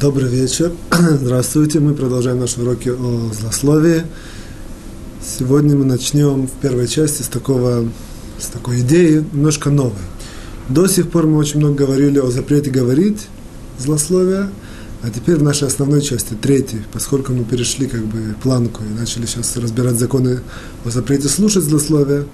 [0.00, 0.72] Добрый вечер.
[0.90, 1.78] Здравствуйте.
[1.78, 4.04] Мы продолжаем наши уроки о злословии.
[5.22, 7.86] Сегодня мы начнем в первой части с, такого,
[8.38, 10.00] с такой идеи, немножко новой.
[10.70, 13.26] До сих пор мы очень много говорили о запрете говорить
[13.78, 14.48] злословия,
[15.02, 19.26] а теперь в нашей основной части, третьей, поскольку мы перешли как бы планку и начали
[19.26, 20.40] сейчас разбирать законы
[20.86, 22.24] о запрете слушать злословия,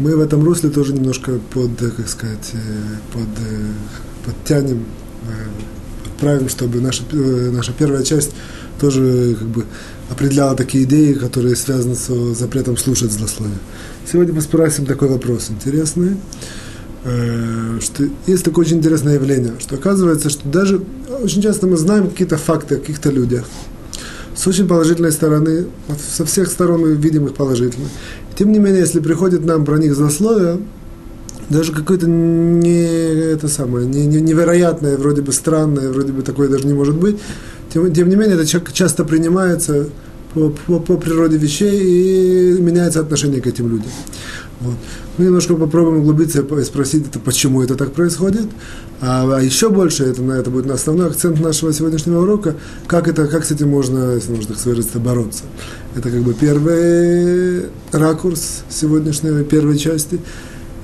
[0.00, 2.58] мы в этом русле тоже немножко под, как сказать, э,
[3.12, 3.72] под, э,
[4.24, 4.84] подтянем
[5.28, 5.75] э,
[6.20, 8.32] правим, чтобы наша, э, наша первая часть
[8.80, 9.64] тоже как бы
[10.10, 13.58] определяла такие идеи, которые связаны с запретом слушать злословие.
[14.10, 16.16] Сегодня мы спросим такой вопрос интересный,
[17.04, 20.82] э, что есть такое очень интересное явление, что оказывается, что даже
[21.22, 23.44] очень часто мы знаем какие-то факты о каких-то людях,
[24.34, 25.66] с очень положительной стороны,
[26.14, 27.88] со всех сторон мы видим их положительно.
[28.36, 30.58] Тем не менее, если приходит нам про них злословие,
[31.50, 32.82] даже какое-то не
[33.32, 37.18] это самое, не, не, невероятное, вроде бы странное, вроде бы такое даже не может быть.
[37.72, 39.88] Тем, тем не менее, это часто принимается
[40.34, 43.90] по, по, по природе вещей и меняется отношение к этим людям.
[44.60, 44.74] Вот.
[45.18, 48.46] Мы немножко попробуем углубиться и спросить, это, почему это так происходит.
[49.00, 52.54] А, а еще больше, это, это будет основной акцент нашего сегодняшнего урока,
[52.86, 55.44] как, это, как с этим можно, если можно так выразиться, бороться.
[55.94, 60.20] Это как бы первый ракурс сегодняшней первой части.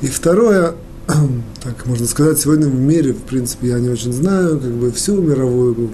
[0.02, 0.74] И второе,
[1.62, 5.22] так можно сказать, сегодня в мире, в принципе, я не очень знаю, как бы всю
[5.22, 5.90] мировую,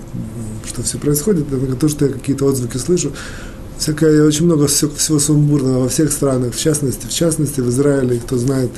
[0.66, 3.12] что все происходит, это то, что я какие-то отзвуки слышу,
[3.78, 8.18] всякое, очень много всего, всего сумбурного во всех странах, в частности, в частности в Израиле,
[8.18, 8.70] кто знает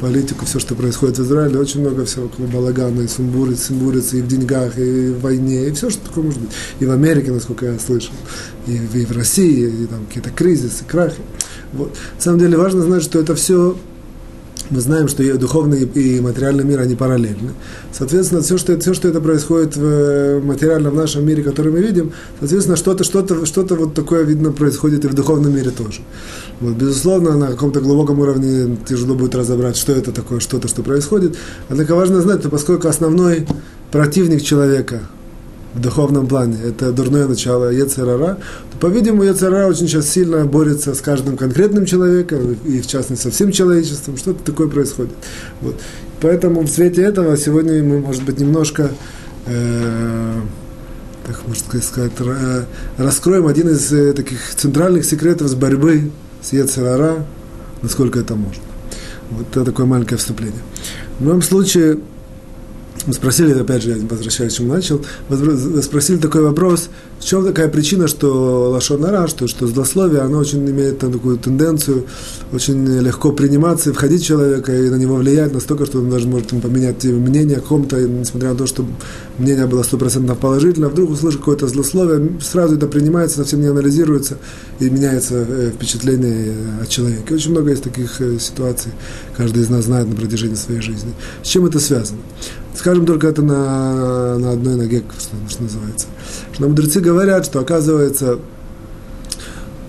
[0.00, 4.26] политику, все, что происходит в Израиле, очень много всего балагана, и сумбуриц, сумбурицы, и в
[4.26, 6.50] деньгах, и в войне, и все, что такое может быть.
[6.80, 8.12] И в Америке, насколько я слышал,
[8.66, 11.22] и, и в России, и там какие-то кризисы, крахи.
[11.72, 11.96] Вот.
[12.16, 13.76] На самом деле важно знать, что это все
[14.70, 17.52] мы знаем, что духовный и материальный мир, они параллельны.
[17.92, 21.80] Соответственно, все, что, все, что это происходит в э, материальном в нашем мире, который мы
[21.80, 26.00] видим, соответственно, что-то, что-то, что-то вот такое, видно, происходит и в духовном мире тоже.
[26.60, 31.36] Вот, безусловно, на каком-то глубоком уровне тяжело будет разобрать, что это такое, что-то, что происходит.
[31.68, 33.46] Однако важно знать, что поскольку основной
[33.90, 35.00] противник человека–
[35.74, 38.38] в духовном плане, это дурное начало Ецерара,
[38.84, 43.50] по-видимому, Ецерара очень сейчас сильно борется с каждым конкретным человеком, и в частности со всем
[43.50, 45.14] человечеством, что-то такое происходит.
[45.62, 45.80] Вот.
[46.20, 48.90] Поэтому в свете этого сегодня мы, может быть, немножко,
[49.46, 50.40] э,
[51.26, 52.12] так можно сказать,
[52.98, 56.10] раскроем один из э, таких центральных секретов с борьбы
[56.42, 57.24] с Ецерара,
[57.80, 58.62] насколько это можно.
[59.30, 60.60] Вот это такое маленькое вступление.
[61.18, 61.98] В моем случае
[63.06, 65.00] мы спросили, опять же, к чему начал,
[65.82, 66.88] спросили такой вопрос,
[67.20, 72.04] в чем такая причина, что лошонара, что, что злословие, оно очень имеет такую тенденцию
[72.52, 76.26] очень легко приниматься и входить в человека, и на него влиять настолько, что он даже
[76.26, 78.86] может там, поменять мнение о ком-то, несмотря на то, что
[79.38, 84.38] мнение было стопроцентно положительно, вдруг услышит какое-то злословие, сразу это принимается, совсем не анализируется,
[84.80, 87.34] и меняется э, впечатление о человеке.
[87.34, 88.92] Очень много есть таких э, ситуаций,
[89.36, 91.12] каждый из нас знает на протяжении своей жизни.
[91.42, 92.20] С чем это связано?
[92.74, 96.06] Скажем только это на, на одной ноге, что, называется.
[96.52, 98.38] Что мудрецы говорят, что оказывается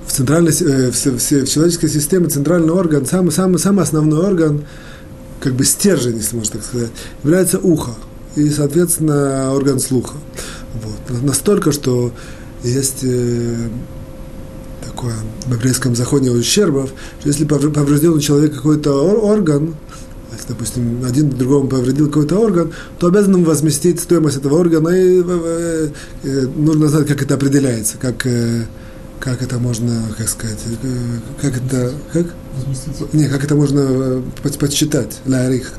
[0.05, 4.65] в, центральной, э, в, в, в человеческой системе центральный орган, самый, самый, самый основной орган,
[5.39, 6.91] как бы стержень, если можно так сказать,
[7.23, 7.91] является ухо.
[8.35, 10.17] И, соответственно, орган слуха.
[10.73, 11.23] Вот.
[11.23, 12.11] Настолько, что
[12.63, 13.69] есть э,
[14.85, 15.15] такое
[15.45, 19.75] в еврейском законе ущербов, что если поврежден у человека какой-то орган,
[20.45, 25.89] если, допустим, один другому повредил какой-то орган, то обязан возместить стоимость этого органа, и э,
[26.23, 28.65] э, нужно знать, как это определяется, как, э,
[29.19, 30.59] как это можно, как сказать,
[31.41, 32.25] как это, как?
[33.13, 34.21] Не, как это можно
[34.59, 35.73] подсчитать, ларих.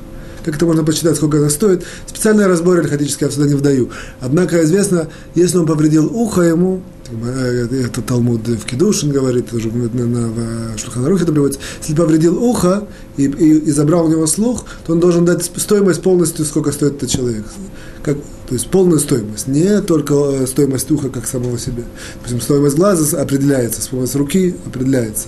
[0.45, 1.85] Как это можно посчитать, сколько это стоит?
[2.07, 3.91] Специальные разборы алихатические я сюда не вдаю.
[4.21, 6.83] Однако известно, если он повредил ухо ему,
[7.13, 12.87] это Талмуд в Кедушин говорит, уже на, на, в Шульханарухе это приводится, если повредил ухо
[13.17, 16.97] и, и, и забрал у него слух, то он должен дать стоимость полностью, сколько стоит
[16.97, 17.45] этот человек.
[18.07, 18.17] Как,
[18.49, 21.83] то есть полную стоимость, не только э, стоимость уха как самого себя.
[22.15, 25.27] Допустим, стоимость глаза определяется, стоимость руки определяется.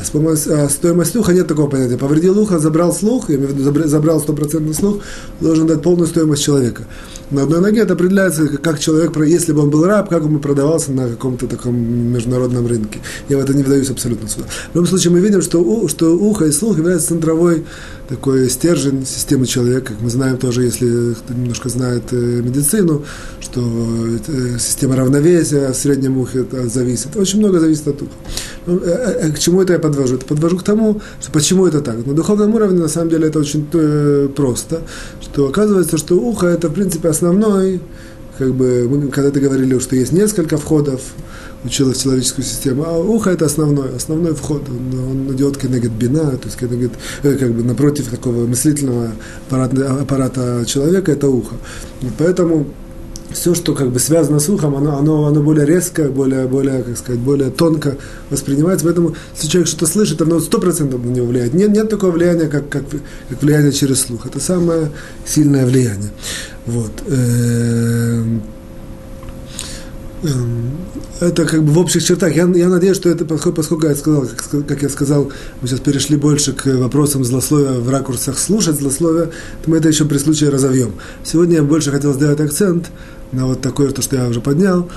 [0.00, 1.96] А, стоимость, а стоимость уха нет такого понятия.
[1.96, 5.02] Повредил ухо, забрал слух, я имею в виду, забрал стопроцентный слух,
[5.40, 6.82] должен дать полную стоимость человека.
[7.30, 10.92] На одной ноге это определяется, как человек, если бы он был раб, как он продавался
[10.92, 13.00] на каком-то таком международном рынке.
[13.28, 14.46] Я в это не вдаюсь абсолютно сюда.
[14.72, 17.64] В любом случае мы видим, что, что ухо и слух являются центровой
[18.08, 19.92] такой стержень системы человека.
[19.92, 23.04] Как мы знаем тоже, если кто немножко знает э, медицину,
[23.40, 27.16] что э, система равновесия в среднем ухе зависит.
[27.16, 28.12] Очень много зависит от уха.
[28.66, 30.16] Ну, э, к чему это я подвожу?
[30.16, 32.06] Это подвожу к тому, что почему это так.
[32.06, 33.66] На духовном уровне, на самом деле, это очень
[34.34, 34.82] просто,
[35.20, 37.80] что оказывается, что ухо– это, в принципе, основной
[38.38, 41.00] как бы, мы когда-то говорили, что есть несколько входов
[41.66, 46.46] учила человеческую систему, а ухо это основной, основной вход, он, он идет кенегет бина, то
[46.46, 46.92] есть кенегет,
[47.22, 49.10] э, как бы напротив такого мыслительного
[49.48, 51.56] аппарата, аппарата человека, это ухо.
[52.18, 52.66] Поэтому
[53.32, 56.96] все, что как бы связано с ухом, оно, оно, оно более резкое, более, более, как
[56.96, 57.96] сказать, более тонко
[58.30, 58.86] воспринимается.
[58.86, 61.52] Поэтому, если человек что-то слышит, оно сто процентов на него влияет.
[61.52, 62.84] Нет, нет такого влияния, как, как,
[63.28, 64.26] как влияние через слух.
[64.26, 64.90] Это самое
[65.26, 66.10] сильное влияние.
[66.66, 66.92] Вот.
[70.26, 70.72] Эм,
[71.20, 72.34] это как бы в общих чертах.
[72.34, 75.30] Я, я надеюсь, что это, поскольку я сказал, как, как я сказал,
[75.60, 79.26] мы сейчас перешли больше к вопросам злословия в ракурсах слушать злословия,
[79.62, 80.92] то мы это еще при случае разовьем.
[81.24, 82.90] Сегодня я больше хотел сделать акцент
[83.32, 84.88] на вот такое, то, что я уже поднял,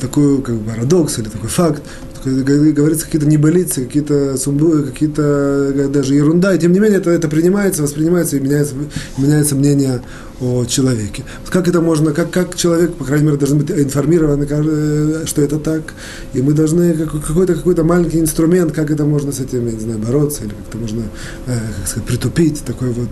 [0.00, 1.82] такой как бы парадокс или такой факт,
[2.24, 7.28] говорится какие-то небылицы, какие-то сумбуи, какие-то э, даже ерунда, и тем не менее это, это
[7.28, 8.74] принимается, воспринимается и меняется,
[9.16, 10.02] меняется мнение
[10.40, 11.24] о человеке.
[11.50, 15.58] Как это можно, как, как человек, по крайней мере, должен быть информирован, э, что это
[15.58, 15.94] так,
[16.34, 19.98] и мы должны какой-то какой маленький инструмент, как это можно с этим, я не знаю,
[19.98, 21.02] бороться, или как-то можно,
[21.46, 23.10] э, как сказать, притупить такое вот,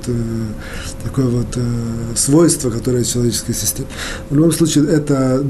[1.05, 1.59] такое вот
[2.15, 3.89] свойство, которое в человеческой системе.
[4.31, 5.45] В любом случае, это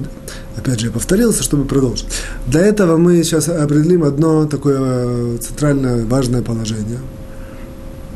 [0.56, 2.06] Опять же, я повторился, чтобы продолжить.
[2.46, 6.98] Для этого мы сейчас определим одно такое э, центральное важное положение.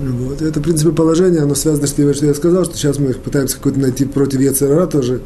[0.01, 0.41] Вот.
[0.41, 3.57] это, в принципе, положение, оно связано с тем, что я сказал, что сейчас мы пытаемся
[3.57, 5.21] какое-то найти против Ецерара тоже,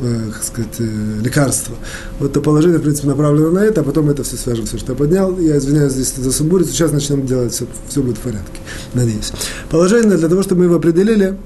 [0.00, 1.74] э, как сказать, э, лекарство.
[2.18, 4.92] Вот это положение, в принципе, направлено на это, а потом это все свяжем, все, что
[4.92, 5.38] я поднял.
[5.38, 8.60] Я извиняюсь здесь за сумбурицу, сейчас начнем делать, все, все будет в порядке,
[8.92, 9.32] надеюсь.
[9.70, 11.38] Положение, для того, чтобы мы его определили,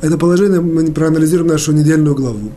[0.00, 2.50] это положение мы проанализируем нашу недельную главу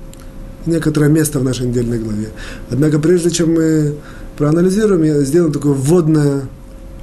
[0.66, 2.30] некоторое место в нашей недельной главе.
[2.72, 3.94] Однако, прежде чем мы
[4.36, 6.48] проанализируем, я сделаю такое вводное,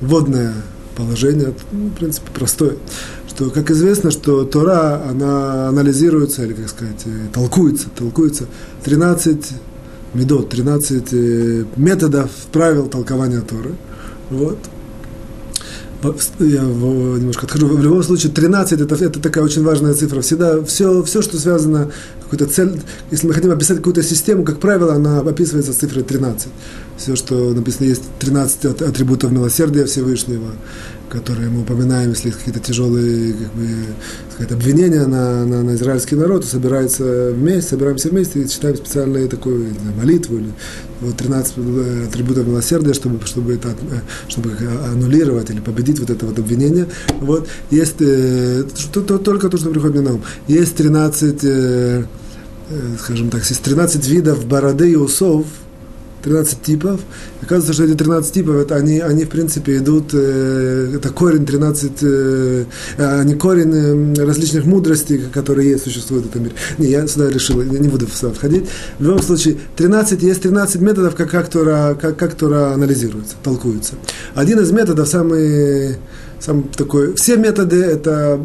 [0.00, 0.52] вводное
[0.96, 2.76] положение, ну, в принципе, простое,
[3.28, 8.46] что, как известно, что Тора, она анализируется, или, как сказать, э, толкуется, толкуется
[8.84, 9.52] 13
[10.14, 13.74] медот, 13 э, методов, правил толкования Торы.
[14.30, 14.58] Вот
[16.40, 17.68] я немножко отхожу.
[17.68, 20.20] В любом случае, 13 это, это такая очень важная цифра.
[20.20, 21.90] Всегда все, все, что связано,
[22.32, 22.80] какую-то цель,
[23.10, 26.48] если мы хотим описать какую-то систему, как правило, она описывается цифрой 13.
[26.96, 30.52] Все, что написано, есть 13 атрибутов милосердия Всевышнего,
[31.10, 33.68] которые мы упоминаем, если есть какие-то тяжелые как бы,
[34.32, 39.74] сказать, обвинения на, на, на израильский народ, собирается вместе, собираемся вместе и читаем специальную такую
[39.74, 40.52] знаю, молитву или
[41.02, 41.54] вот 13
[42.08, 44.52] атрибутов милосердия, чтобы, чтобы, это, э, чтобы
[44.90, 46.86] аннулировать или победить вот это вот обвинение.
[47.20, 47.46] Вот.
[47.70, 50.22] Есть э, то, то, только то, что приходит мне на ум.
[50.48, 52.04] Есть 13, э, э,
[53.02, 55.46] скажем так, есть 13 видов бороды и усов,
[56.22, 57.00] 13 типов.
[57.42, 61.92] Оказывается, что эти 13 типов, это они, они в принципе идут, э, это корень 13,
[62.02, 62.64] э,
[62.98, 66.54] они корень э, различных мудростей, которые есть, существуют в этом мире.
[66.78, 68.68] Не, я сюда решил, я не буду сюда входить.
[68.98, 73.94] В любом случае, 13, есть 13 методов, как, как, как, как Тора анализируется, толкуется.
[74.34, 75.96] Один из методов, самый
[76.44, 78.40] сам такой, все методы это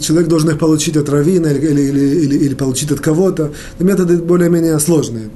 [0.00, 3.52] человек должен их получить от равина или, или, или, или получить от кого-то.
[3.78, 5.28] Методы более-менее сложные.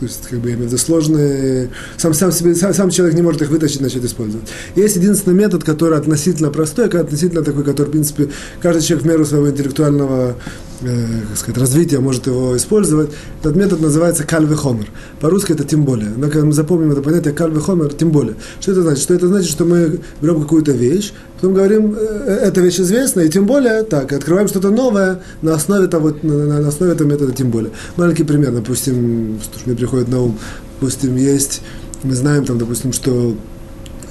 [0.00, 3.14] То есть, как бы, я имею в виду, сложные, сам, сам, себе, сам, сам человек
[3.14, 4.48] не может их вытащить, начать использовать.
[4.74, 8.28] Есть единственный метод, который относительно простой, относительно такой, который, в принципе,
[8.60, 10.36] каждый человек в меру своего интеллектуального
[10.82, 13.10] э, как сказать, развития может его использовать.
[13.40, 14.88] Этот метод называется кальвы хомер.
[15.20, 16.10] По-русски это тем более.
[16.10, 18.34] Но когда мы запомним это понятие кальвы хомер, тем более.
[18.60, 19.02] Что это значит?
[19.02, 23.28] Что это значит, что мы берем какую-то вещь, потом говорим, э, эта вещь известна, и
[23.28, 27.50] тем более так, открываем что-то новое на основе того, на, на основе этого метода тем
[27.50, 27.72] более.
[27.96, 30.38] Маленький пример, допустим, что мне приходит на ум,
[30.80, 31.62] допустим, есть,
[32.02, 33.34] мы знаем там, допустим, что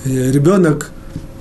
[0.06, 0.92] э, ребенок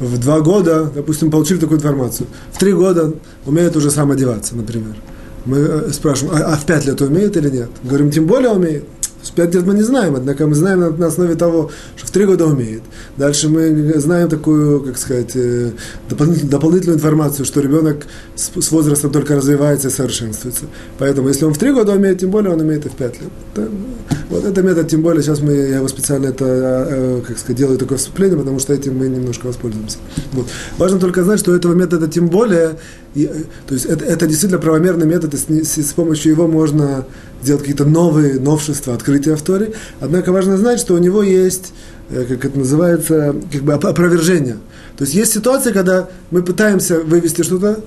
[0.00, 3.12] в два года, допустим, получили такую информацию, в три года
[3.46, 4.96] умеет уже сам одеваться, например.
[5.44, 7.70] Мы э, спрашиваем, а, а в пять лет умеет или нет?
[7.82, 8.84] Говорим, тем более умеет.
[9.22, 12.24] С пять лет мы не знаем, однако мы знаем на, основе того, что в три
[12.24, 12.82] года умеет.
[13.18, 15.72] Дальше мы знаем такую, как сказать, э,
[16.08, 20.64] дополнительную, дополнительную информацию, что ребенок с, с возрастом только развивается и совершенствуется.
[20.98, 23.68] Поэтому, если он в три года умеет, тем более он умеет и в пять лет.
[24.30, 27.78] Вот это метод, тем более сейчас мы, я его специально это, э, как сказать, делаю
[27.78, 29.98] такое вступление, потому что этим мы немножко воспользуемся.
[30.32, 30.46] Вот.
[30.78, 32.78] Важно только знать, что этого метода тем более,
[33.16, 37.06] и, э, то есть это, это действительно правомерный метод, и с, с помощью его можно
[37.42, 39.72] сделать какие-то новые новшества, открытия в Торе.
[39.98, 41.72] Однако важно знать, что у него есть,
[42.10, 44.58] э, как это называется, как бы опровержение.
[44.96, 47.80] То есть есть ситуация, когда мы пытаемся вывести что-то,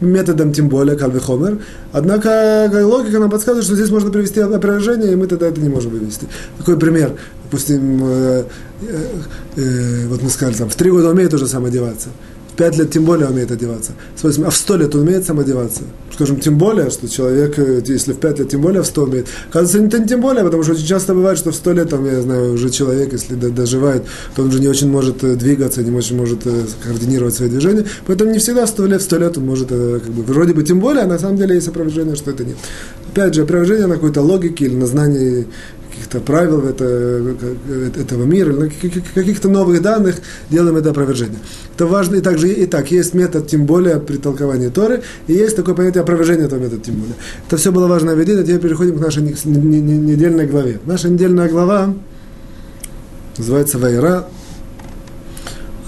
[0.00, 1.58] методом тем более, кальвы хомер.
[1.92, 5.92] Однако логика нам подсказывает, что здесь можно привести опровержение, и мы тогда это не можем
[5.92, 6.26] вывести.
[6.58, 7.12] Такой пример.
[7.44, 8.44] Допустим, э,
[8.82, 9.06] э,
[9.56, 12.08] э, вот мы сказали, там, в три года умеет уже сам одеваться
[12.56, 13.92] пять лет тем более умеет одеваться.
[14.22, 15.82] А в сто лет он умеет сам одеваться.
[16.12, 19.26] Скажем, тем более, что человек, э, если в пять лет тем более, в сто умеет.
[19.52, 22.22] Кажется, не тем более, потому что очень часто бывает, что в сто лет, там, я
[22.22, 26.16] знаю, уже человек, если доживает, то он уже не очень может э, двигаться, не очень
[26.16, 26.40] может
[26.82, 27.84] координировать свои движения.
[28.06, 30.62] Поэтому не всегда в сто лет, в сто лет он может, как бы, вроде бы
[30.62, 32.56] тем более, а на самом деле есть опровержение, что это нет.
[33.12, 35.46] Опять же, опровержение на какой-то логике или на знании
[35.96, 36.84] каких-то правил это,
[37.98, 38.54] этого мира,
[39.14, 40.16] каких-то новых данных
[40.50, 41.38] делаем это опровержение.
[41.74, 42.16] Это важно.
[42.16, 46.02] И также, и так, есть метод, тем более, при толковании Торы, и есть такое понятие
[46.02, 47.14] опровержения этого метода, тем более.
[47.46, 50.80] Это все было важно видеть, а теперь переходим к нашей недельной главе.
[50.84, 51.94] Наша недельная глава
[53.38, 54.26] называется Вайра,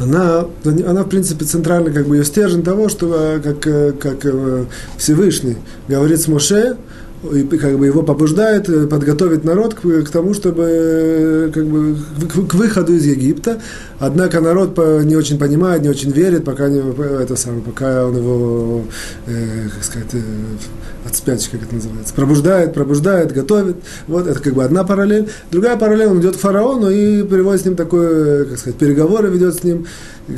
[0.00, 4.24] она, она, в принципе, центральный как бы, ее стержень того, что э, как, э, как
[4.24, 5.56] э, Всевышний
[5.88, 6.76] говорит с Моше,
[7.32, 11.96] и как бы его побуждает э, подготовить народ к, к тому, чтобы э, как бы,
[12.28, 13.60] к, к выходу из Египта.
[14.00, 16.78] Однако народ не очень понимает, не очень верит, пока, не,
[17.22, 18.82] это самое, пока он его,
[19.26, 20.20] э, как сказать, э,
[21.08, 23.76] от как это называется, пробуждает, пробуждает, готовит.
[24.06, 25.28] Вот это как бы одна параллель.
[25.50, 29.54] Другая параллель, он идет к фараону и приводит с ним такое, как сказать, переговоры ведет
[29.54, 29.86] с ним,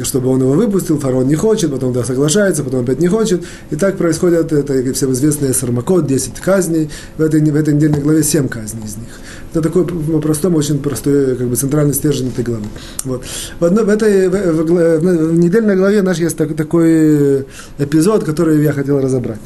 [0.05, 0.99] чтобы он его выпустил.
[0.99, 3.45] Фараон не хочет, потом да, соглашается, потом опять не хочет.
[3.71, 6.91] И так происходит, это всем известный Сармакот, 10 казней.
[7.17, 9.09] В этой, в этой недельной главе 7 казней из них.
[9.53, 12.67] Это такой по-простому, очень простой, как бы центральный стержень этой главы.
[13.05, 13.25] Вот.
[13.59, 17.47] В, одной, в этой в, в, в недельной главе наш есть так, такой
[17.79, 19.41] эпизод, который я хотел разобрать.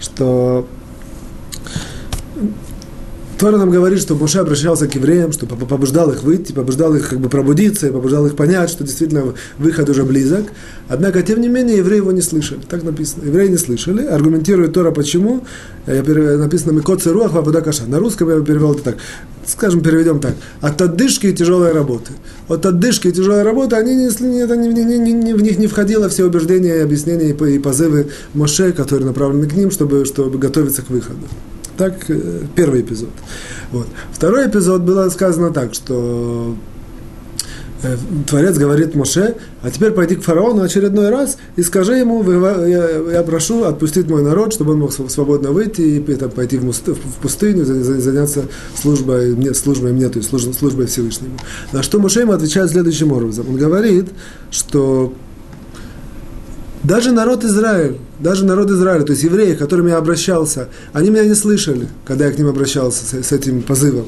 [0.00, 0.66] Что
[3.38, 7.20] Тора нам говорит, что Моше обращался к евреям, что побуждал их выйти, побуждал их как
[7.20, 10.46] бы пробудиться, и побуждал их понять, что действительно выход уже близок.
[10.88, 12.60] Однако, тем не менее, евреи его не слышали.
[12.68, 13.24] Так написано.
[13.24, 14.04] Евреи не слышали.
[14.04, 15.44] Аргументирует Тора почему.
[15.86, 17.84] Я написано «Микот руах вапуда каша».
[17.86, 18.96] На русском я перевел это так.
[19.46, 20.34] Скажем, переведем так.
[20.60, 22.12] От отдышки и тяжелой работы.
[22.48, 25.68] От отдышки и тяжелой работы, они не, это не, не, не, не, в них не
[25.68, 30.90] входило все убеждения, объяснения и позывы Моше, которые направлены к ним, чтобы, чтобы готовиться к
[30.90, 31.28] выходу.
[31.78, 33.10] Так, э, первый эпизод.
[33.70, 33.86] Вот.
[34.12, 36.56] Второй эпизод было сказано так, что
[37.84, 42.28] э, Творец говорит Моше, а теперь пойди к фараону очередной раз и скажи ему,
[42.66, 46.72] я, прошу отпустить мой народ, чтобы он мог свободно выйти и там, пойти в,
[47.22, 51.38] пустыню, заняться службой, службой мне, то есть службой Всевышнему.
[51.70, 53.48] На что Моше ему отвечает следующим образом.
[53.48, 54.06] Он говорит,
[54.50, 55.14] что
[56.88, 61.24] даже народ Израиль, даже народ Израиля, то есть евреи, к которым я обращался, они меня
[61.26, 64.06] не слышали, когда я к ним обращался с, с этим позывом.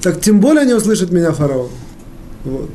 [0.00, 1.68] Так тем более они услышат меня фараон.
[2.44, 2.70] Вот.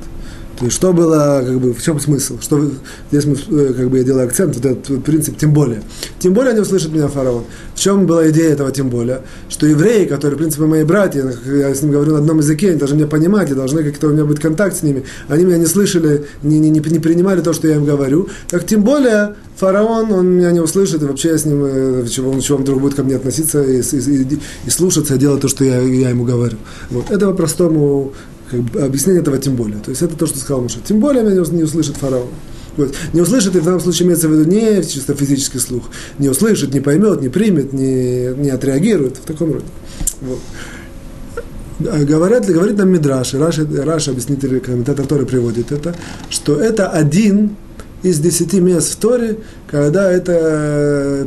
[0.59, 2.37] То есть, что было, как бы, в чем смысл?
[2.41, 2.69] Что,
[3.11, 5.81] здесь мы, э, как бы, я делаю акцент, вот этот принцип, тем более.
[6.19, 7.45] Тем более они услышат меня фараон.
[7.75, 9.21] В чем была идея этого тем более?
[9.47, 12.77] Что евреи, которые, в принципе, мои братья, я с ними говорю на одном языке, они
[12.77, 15.65] должны меня понимать, и должны как-то у меня быть контакт с ними, они меня не
[15.65, 18.27] слышали, не, не, не, не принимали то, что я им говорю.
[18.49, 22.37] Так тем более фараон, он меня не услышит, и вообще я с ним, э, чего,
[22.41, 25.47] чего он вдруг будет ко мне относиться и, и, и, и слушаться, и делать то,
[25.47, 26.57] что я, я ему говорю.
[26.89, 27.09] Вот.
[27.11, 28.11] Это по-простому
[28.49, 29.79] как бы, объяснение этого тем более.
[29.79, 30.79] То есть это то, что сказал Муша.
[30.83, 32.29] Тем более меня не услышит фараон.
[32.77, 32.95] Вот.
[33.13, 35.89] Не услышит, и в данном случае имеется в виду не чисто физический слух.
[36.17, 39.17] Не услышит, не поймет, не примет, не, не отреагирует.
[39.17, 39.65] В таком роде.
[40.21, 40.39] Вот.
[41.91, 45.95] А говорят, говорит нам Мидраш, Раш, Раш объяснитель, комментатор Торы приводит это,
[46.29, 47.55] что это один
[48.03, 49.37] из десяти мест в Торе,
[49.67, 50.33] когда это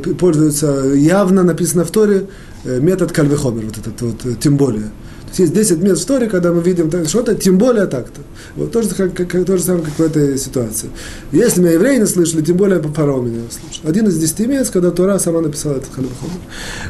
[0.04, 2.26] э, пользуется явно написано в Торе
[2.64, 4.90] э, метод кальвехомер, вот этот вот, э, тем более.
[5.38, 8.20] Есть 10 мест в Торе, когда мы видим что-то, тем более так-то.
[8.56, 10.90] Вот то же, как, как, то же самое, как в этой ситуации.
[11.32, 13.88] Если меня евреи не слышали, тем более фараон меня слышал.
[13.88, 16.30] Один из 10 мест, когда Тора сама написала этот Халифахом.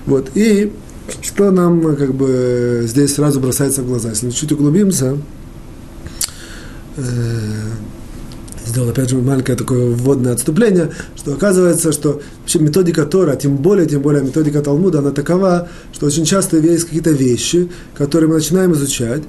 [0.07, 0.31] Вот.
[0.35, 0.73] И
[1.21, 4.11] что нам как бы здесь сразу бросается в глаза?
[4.11, 5.17] Если мы чуть углубимся,
[6.97, 7.03] э,
[8.67, 13.87] сделал опять же маленькое такое вводное отступление, что оказывается, что вообще методика Тора, тем более,
[13.87, 18.73] тем более методика Талмуда, она такова, что очень часто есть какие-то вещи, которые мы начинаем
[18.73, 19.23] изучать,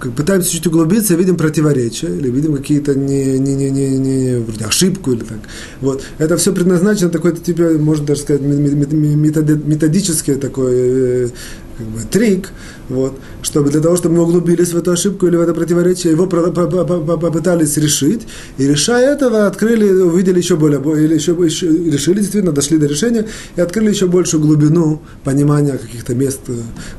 [0.00, 4.64] как пытаемся чуть углубиться, видим противоречия, или видим какие-то не, не, не, не, не, вроде
[4.64, 5.38] ошибку или так.
[5.80, 6.02] Вот.
[6.18, 11.28] Это все предназначено такой, типа, можно даже сказать, методический такой э,
[11.76, 12.50] как бы, трик,
[12.90, 16.26] вот, чтобы для того, чтобы мы углубились в эту ошибку или в это противоречие, его
[16.26, 18.22] попытались решить,
[18.58, 23.26] и решая этого, открыли, увидели еще более, или еще, еще решили, действительно, дошли до решения,
[23.56, 26.54] и открыли еще большую глубину понимания каких-то мест э,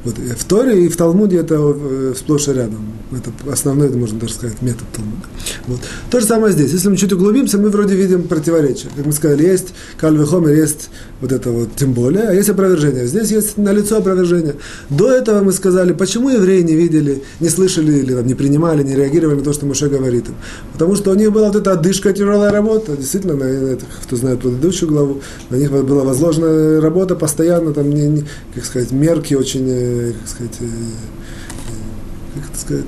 [0.06, 2.94] вот, в Торе и в Талмуде это э, сплошь и рядом.
[3.12, 5.26] Это основной, можно даже сказать, метод Талмуда.
[5.68, 5.80] Вот.
[6.10, 6.72] То же самое здесь.
[6.72, 8.90] Если мы чуть углубимся, мы вроде видим противоречие.
[8.96, 13.08] Как мы сказали, есть кальвехомер, есть вот это вот тем более, а есть опровержение.
[13.08, 14.56] Здесь есть налицо опровержение.
[14.90, 18.96] До этого мы сказали, почему евреи не видели, не слышали или там, не принимали, не
[18.96, 20.36] реагировали на то, что Моше говорит им.
[20.74, 22.96] Потому что у них была вот эта одышка, тяжелая работа.
[22.96, 27.90] Действительно, на, на это, кто знает предыдущую главу, на них была возложена работа постоянно, там,
[27.90, 32.86] не, не, как сказать, мерки очень, э, как сказать, э, э, как это сказать,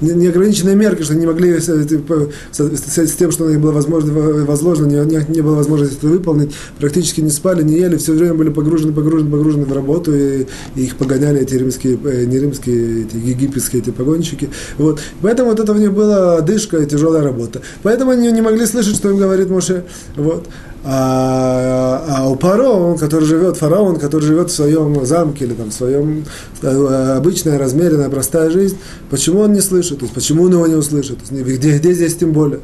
[0.00, 5.16] неограниченные мерки, что не могли с, с тем, что у них было возможно, возложено, не,
[5.16, 8.92] не, не было возможности это выполнить, практически не спали, не ели, все время были погружены,
[8.92, 13.82] погружены, погружены в работу, и, и их погоняли эти римские, э, не римские, эти египетские
[13.82, 14.50] эти погонщики.
[14.78, 15.00] Вот.
[15.22, 17.62] Поэтому вот это у них была дышка и тяжелая работа.
[17.82, 19.84] Поэтому они не могли слышать, что им говорит Моше.
[20.16, 20.48] Вот.
[20.82, 25.74] А, а у Паро, который живет, фараон, который живет в своем замке или там в
[25.74, 26.24] своем
[26.62, 28.78] э, обычная, размеренная, простая жизнь,
[29.10, 29.98] почему он не слышит?
[29.98, 31.18] То есть почему он его не услышит?
[31.30, 32.60] Где, где здесь тем более?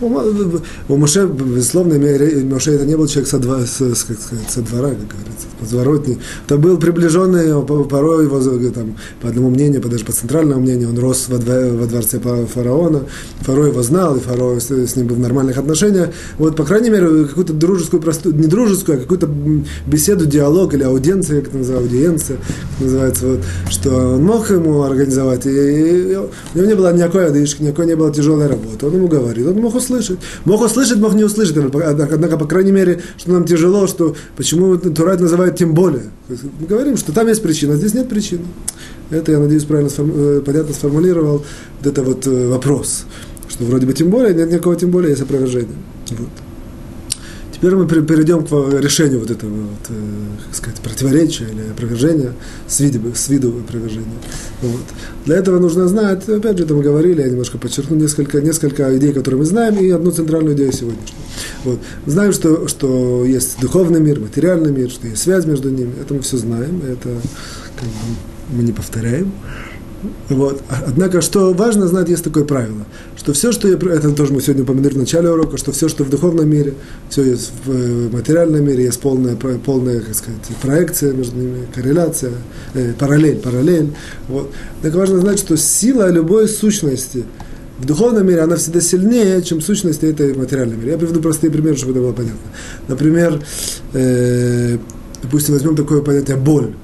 [0.00, 4.90] У Моше, безусловно, Моше это не был человек со, два, с, как сказать, со двора,
[4.90, 6.18] как говорится, подворотни.
[6.46, 11.26] Это был приближенный, порой его, там, по одному мнению, даже по центральному мнению, он рос
[11.28, 13.02] во, во дворце фараона.
[13.42, 16.08] Фараон его знал, и фараон с, с ним был в нормальных отношениях.
[16.38, 19.28] Вот, по крайней мере, какую-то дружескую, простую, не дружескую, а какую-то
[19.86, 24.82] беседу, диалог или аудиенция, как это называется, аудиенция, как называется, вот, что он мог ему
[24.82, 25.46] организовать.
[25.46, 28.86] И, и, и у него не было никакой одышки, никакой не было тяжелой работы.
[28.86, 30.18] Он ему говорил, он мог услышать.
[30.44, 31.56] Мог услышать, мог не услышать.
[31.56, 36.10] Однако, по крайней мере, что нам тяжело, что почему Турат называют тем более.
[36.28, 38.44] Мы говорим, что там есть причина, а здесь нет причины.
[39.10, 41.44] Это, я надеюсь, правильно э, понятно сформулировал
[41.80, 43.04] вот это вот э, вопрос.
[43.48, 45.76] Что вроде бы тем более, нет никакого тем более, есть опровержение.
[46.10, 46.43] Вот.
[47.64, 49.94] Теперь мы перейдем к решению вот этого, вот, э,
[50.44, 52.34] как сказать, противоречия или опровержения
[52.68, 54.18] с виду, с виду опровержения.
[54.60, 54.82] Вот.
[55.24, 59.14] Для этого нужно знать, опять же, это мы говорили, я немножко подчеркну несколько, несколько идей,
[59.14, 61.22] которые мы знаем, и одну центральную идею сегодняшнюю.
[61.64, 61.78] Вот.
[62.04, 66.20] Знаем, что, что есть духовный мир, материальный мир, что есть связь между ними, это мы
[66.20, 67.08] все знаем, это
[67.76, 69.32] как бы, мы не повторяем.
[70.28, 70.62] Вот.
[70.68, 72.84] Однако, что важно знать, есть такое правило,
[73.16, 76.04] что все, что я, это тоже мы сегодня упомянули в начале урока, что все, что
[76.04, 76.74] в духовном мире,
[77.08, 82.32] все есть в э, материальном мире, есть полная, полная как сказать, проекция между ними, корреляция,
[82.74, 83.92] э, параллель, параллель.
[84.28, 84.52] Вот.
[84.82, 87.24] Так важно знать, что сила любой сущности
[87.78, 90.92] в духовном мире, она всегда сильнее, чем сущность этой в материальном мире.
[90.92, 92.38] Я приведу простые примеры, чтобы это было понятно.
[92.88, 93.40] Например,
[93.92, 94.78] э,
[95.22, 96.74] допустим, возьмем такое понятие боль.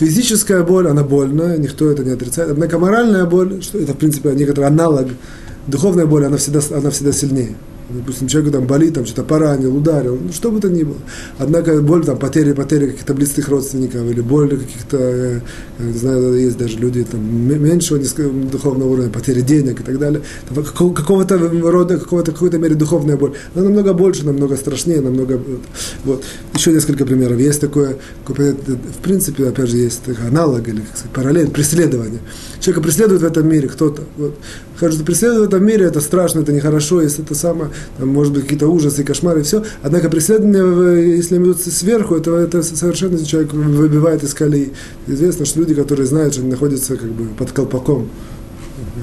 [0.00, 2.50] Физическая боль, она больная, никто это не отрицает.
[2.50, 5.08] Однако моральная боль, что это, в принципе, некоторый аналог,
[5.66, 7.54] духовная боль, она всегда, она всегда сильнее
[7.94, 10.96] допустим, человек там болит, там что-то поранил, ударил, ну, что бы то ни было.
[11.38, 15.40] Однако боль, там, потери, потери каких-то близких родственников, или боль каких-то, э,
[15.78, 18.00] не знаю, есть даже люди там, меньшего
[18.50, 20.22] духовного уровня, потери денег и так далее.
[20.54, 23.34] Какого-то рода, какого-то, какой-то мере духовная боль.
[23.54, 25.40] Она намного больше, намного страшнее, намного...
[26.04, 26.24] Вот.
[26.54, 27.38] Еще несколько примеров.
[27.38, 32.20] Есть такое, в принципе, опять же, есть аналог или как сказать, параллель, преследование.
[32.60, 34.02] Человека преследует в этом мире кто-то.
[34.16, 34.34] Вот.
[34.80, 38.44] Кажется, преследовать в этом мире это страшно, это нехорошо, если это самое, там, может быть,
[38.44, 39.62] какие-то ужасы, кошмары и все.
[39.82, 44.72] Однако преследование, если идут сверху, это, это совершенно человек выбивает из колеи.
[45.06, 48.08] Известно, что люди, которые знают, что они находятся как бы под колпаком,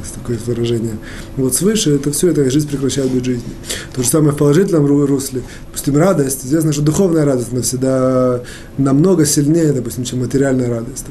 [0.01, 0.97] есть такое выражение.
[1.35, 3.53] Вот свыше это все, это жизнь прекращает быть жизнью.
[3.95, 5.43] То же самое в положительном русле.
[5.67, 6.43] Допустим, радость.
[6.43, 8.41] Известно, что духовная радость, она всегда
[8.79, 11.05] намного сильнее, допустим, чем материальная радость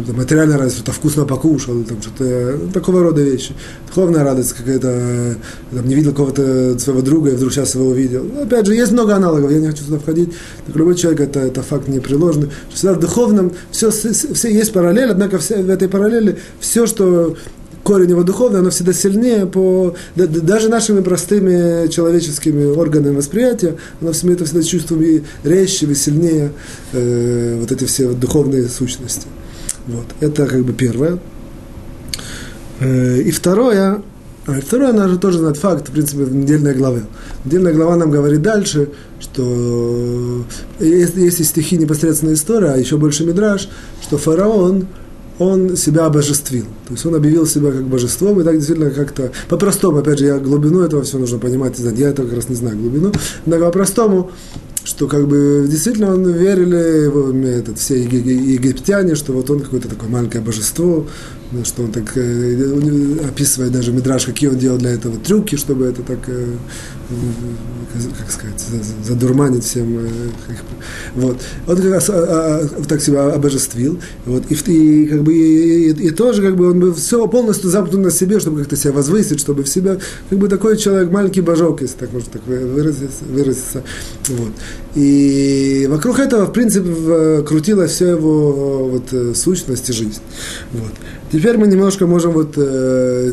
[0.00, 3.52] там, материальная радость, что-то вкусно покушал, там, что-то, ну, такого рода вещи.
[3.88, 5.36] Духовная радость какая-то,
[5.70, 8.24] там, не видел кого-то своего друга, и вдруг сейчас его увидел.
[8.24, 10.32] Ну, опять же, есть много аналогов, я не хочу сюда входить.
[10.66, 12.48] Так любой человек, это, это факт непреложный.
[12.68, 17.36] Что всегда в духовном все, все есть параллель, однако все, в этой параллели все, что
[17.82, 24.34] корень его духовный, оно всегда сильнее по даже нашими простыми человеческими органами восприятия, оно всегда
[24.34, 26.52] это всегда чувствуем и резче, и сильнее
[26.92, 29.26] э, вот эти все духовные сущности.
[29.86, 30.06] Вот.
[30.20, 31.18] Это как бы первое.
[32.80, 34.02] Э, и второе,
[34.46, 37.04] а второе, надо тоже знать факт, в принципе, в недельной главе.
[37.44, 38.88] Недельная глава нам говорит дальше,
[39.20, 40.44] что
[40.80, 43.68] есть, есть и стихи непосредственно история, а еще больше мидраж,
[44.02, 44.86] что фараон,
[45.38, 46.64] он себя обожествил.
[46.86, 50.38] То есть он объявил себя как божеством, и так действительно как-то, по-простому, опять же, я
[50.38, 53.12] глубину этого все нужно понимать, я этого как раз не знаю глубину,
[53.46, 54.30] но по-простому
[54.92, 60.44] что как бы действительно он верили этот, все египтяне, что вот он какое-то такое маленькое
[60.44, 61.06] божество,
[61.64, 66.02] что он так э, описывает даже Мидраш, какие он делал для этого трюки, чтобы это
[66.02, 66.46] так, э,
[68.18, 68.64] как сказать,
[69.02, 69.98] задурманить всем.
[69.98, 70.08] Э,
[71.14, 71.38] вот.
[71.66, 73.98] Он как раз а, а, так себя обожествил.
[74.24, 74.44] Вот.
[74.50, 78.10] И, и, как бы, и, и тоже как бы он был все полностью замкнут на
[78.10, 79.98] себе, чтобы как-то себя возвысить, чтобы в себя,
[80.30, 83.24] как бы такой человек, маленький божок, если так можно так выразиться.
[83.28, 83.82] выразиться.
[84.28, 84.52] Вот.
[84.94, 90.20] И вокруг этого, в принципе, крутилась вся его вот, сущность и жизнь.
[90.72, 90.92] Вот.
[91.32, 93.32] Теперь мы немножко можем, вот, э,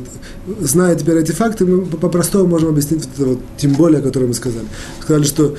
[0.61, 4.33] зная теперь эти факты, мы по-простому можем объяснить вот это вот, тем более, которое мы
[4.33, 4.67] сказали.
[5.01, 5.55] Сказали, что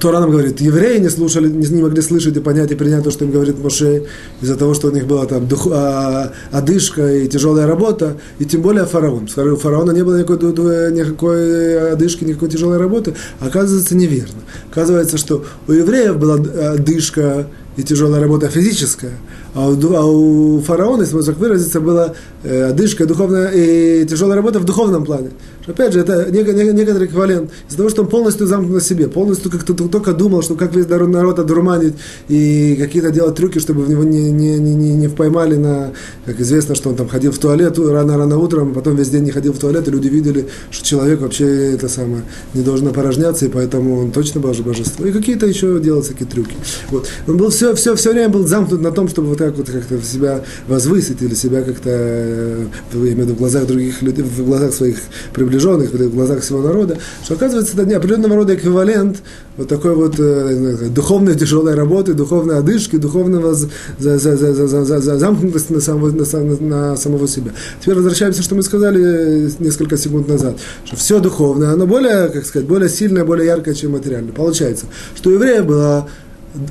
[0.00, 3.10] Тора нам говорит, евреи не слушали, не, не могли слышать и понять и принять то,
[3.10, 4.04] что им говорит Моше,
[4.40, 8.62] из-за того, что у них была там дух, а, одышка и тяжелая работа, и тем
[8.62, 9.28] более фараон.
[9.36, 13.14] У фараона не было никакой, никакой одышки, никакой тяжелой работы.
[13.40, 14.40] Оказывается, неверно.
[14.70, 19.12] Оказывается, что у евреев была одышка и тяжелая работа физическая,
[19.54, 24.36] а у, а у фараона, если можно так выразиться, была э, одышка духовная и тяжелая
[24.36, 25.30] работа в духовном плане.
[25.66, 27.50] Опять же, это некоторый эквивалент.
[27.68, 30.88] Из-за того, что он полностью замкнут на себе, полностью как-то только думал, что как весь
[30.88, 31.94] народ одурманить
[32.28, 35.92] и какие-то делать трюки, чтобы в него не, не, не, не поймали на,
[36.24, 39.52] как известно, что он там ходил в туалет рано-рано утром, потом весь день не ходил
[39.52, 42.22] в туалет, и люди видели, что человек вообще это самое
[42.54, 45.06] не должен опорожняться, и поэтому он точно был же божество.
[45.06, 46.54] И какие-то еще делал всякие трюки.
[46.90, 47.06] Вот.
[47.28, 50.00] Он был все, все, все время был замкнут на том, чтобы вот так вот как-то
[50.00, 54.46] себя возвысить или себя как-то, э, я имею в виду в глазах других людей, в
[54.46, 54.96] глазах своих
[55.34, 59.18] приближенных в глазах всего народа, что оказывается это не определенного рода эквивалент
[59.58, 63.68] вот такой вот э, духовной тяжелой работы, духовной одышки, духовного за,
[63.98, 67.52] за, за, за, за, за замкнутости на самого, на, на самого себя.
[67.82, 72.46] Теперь возвращаемся, что мы сказали э, несколько секунд назад, что все духовное, оно более, как
[72.46, 74.32] сказать, более сильное, более яркое, чем материальное.
[74.32, 76.08] Получается, что у евреев была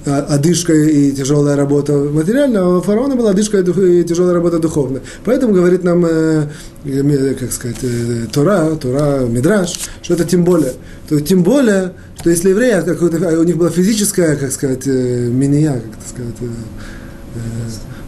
[0.06, 5.02] одышка и тяжелая работа материальная, а у фараона была одышка и тяжелая работа духовная.
[5.24, 6.48] Поэтому говорит нам, э,
[6.84, 10.74] э, как сказать, э, Тора, Тора, Мидраш, что это тем более.
[11.08, 16.36] То тем более, что если евреи, у них была физическая, как сказать, миния, как сказать,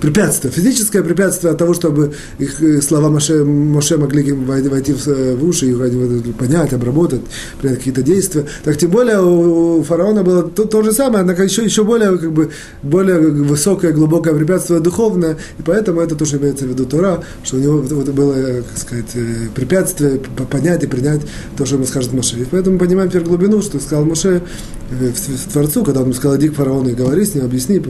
[0.02, 5.36] препятствие, физическое препятствие от того, чтобы их э, слова Моше, Моше могли войти в, э,
[5.36, 7.22] в уши, их понять, обработать,
[7.62, 8.46] принять какие-то действия.
[8.64, 12.32] Так тем более у фараона было то, то же самое, однако еще, еще более, как
[12.32, 12.50] бы,
[12.82, 17.60] более высокое, глубокое препятствие духовное, и поэтому это тоже имеется в виду Тора, что у
[17.60, 21.22] него вот, было, как сказать, э, препятствие понять и принять
[21.56, 22.38] то, что ему скажет Моше.
[22.40, 24.42] И поэтому понимаем теперь глубину, что сказал Моше
[24.90, 27.82] в Творцу, когда он сказал, иди к фараону и говори с ним, объясни,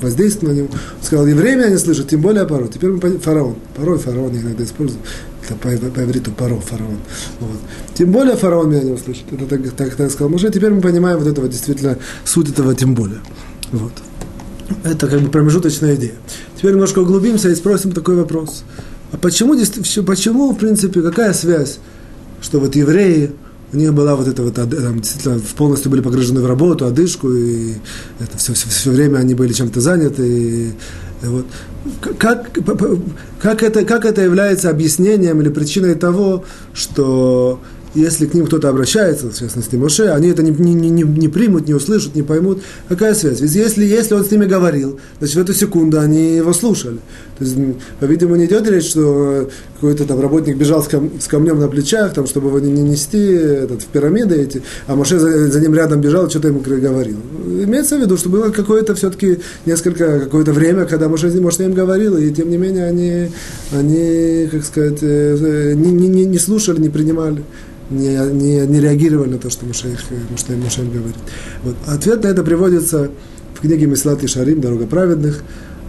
[0.00, 0.68] воздействуй на него.
[0.68, 2.66] Он сказал, евреи меня не слышат, тем более паро.
[2.68, 3.56] Теперь мы фараон.
[3.76, 5.00] Порой фараон я иногда использую.
[5.44, 6.98] Это по, по ивриту паро, фараон.
[7.40, 7.58] Вот.
[7.94, 9.24] Тем более фараон меня не услышит.
[9.30, 10.50] Это так, так, так сказал Муше.
[10.50, 13.20] Теперь мы понимаем вот этого действительно суть этого тем более.
[13.72, 13.92] Вот.
[14.84, 16.14] Это как бы промежуточная идея.
[16.56, 18.64] Теперь немножко углубимся и спросим такой вопрос.
[19.12, 21.78] А почему, почему, в принципе, какая связь,
[22.40, 23.32] что вот евреи,
[23.72, 27.74] у них была вот эта вот, там, действительно, полностью были погружены в работу, одышку, и
[28.18, 30.26] это все, все, все время они были чем-то заняты.
[30.26, 31.46] И, и вот.
[32.18, 32.50] как,
[33.40, 37.60] как, это, как это является объяснением или причиной того, что
[37.98, 41.66] если к ним кто-то обращается, в частности Моше, они это не, не, не, не примут,
[41.66, 42.62] не услышат, не поймут.
[42.88, 43.40] Какая связь?
[43.40, 46.98] Ведь если, если он с ними говорил, значит, в эту секунду они его слушали.
[47.38, 47.56] То есть,
[48.00, 52.12] по-видимому, не идет речь, что какой-то там работник бежал с, кам- с камнем на плечах,
[52.12, 55.74] там, чтобы его не, не нести этот, в пирамиды эти, а Моше за, за ним
[55.74, 57.16] рядом бежал, что-то ему говорил.
[57.46, 62.16] Имеется в виду, что было какое-то все-таки несколько, какое-то время, когда Моше, Моше им говорил,
[62.16, 63.30] и тем не менее они,
[63.72, 67.42] они как сказать, э, не, не, не слушали, не принимали
[67.90, 71.16] не, не, не реагировали на то, что Мушаих, что Мушаих говорит.
[71.62, 71.76] Вот.
[71.86, 73.10] Ответ на это приводится
[73.54, 75.42] в книге Мислат и Шарим, «Дорога праведных».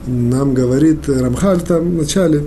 [0.07, 2.45] Нам говорит Рамхаль там в начале,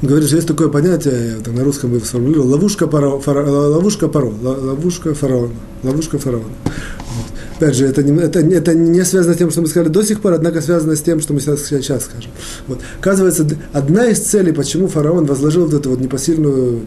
[0.00, 4.06] он говорит, что есть такое понятие, я на русском бы сформулировал, ловушка, паро, фара, ловушка
[4.06, 6.44] паро, ловушка фараона, ловушка фараона.
[6.64, 7.26] Вот.
[7.56, 10.20] Опять же, это не, это, это не связано с тем, что мы сказали до сих
[10.20, 12.30] пор, однако связано с тем, что мы сейчас, сейчас скажем.
[12.68, 12.78] Вот.
[13.00, 16.82] Оказывается, одна из целей, почему фараон возложил вот эту вот непосильную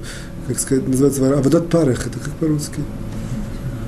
[0.51, 2.81] как сказать, называется, аводот парах, это как по-русски?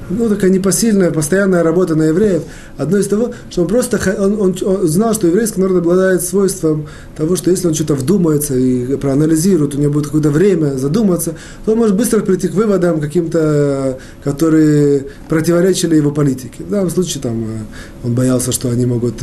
[0.10, 2.44] Ну, такая непосильная, постоянная работа на евреев.
[2.78, 6.88] Одно из того, что он просто он, он, он знал, что еврейский народ обладает свойством
[7.16, 11.36] того, что если он что-то вдумается и проанализирует, у него будет какое-то время задуматься,
[11.66, 16.64] то он может быстро прийти к выводам каким-то, которые противоречили его политике.
[16.64, 19.22] В данном случае там, э, он боялся, что они могут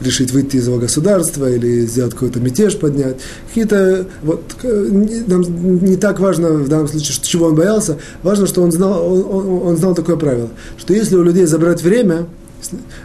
[0.00, 3.16] решить выйти из его государства или сделать какой-то мятеж поднять.
[3.48, 5.42] Какие-то, вот, нам
[5.84, 9.71] не так важно в данном случае, чего он боялся, важно, что он знал, он, он,
[9.72, 12.26] он знал такое правило, что если у людей забрать время,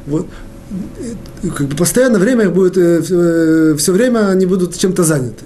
[0.06, 0.28] вот,
[1.56, 5.46] как бы постоянно время будет, э, все время они будут чем-то заняты.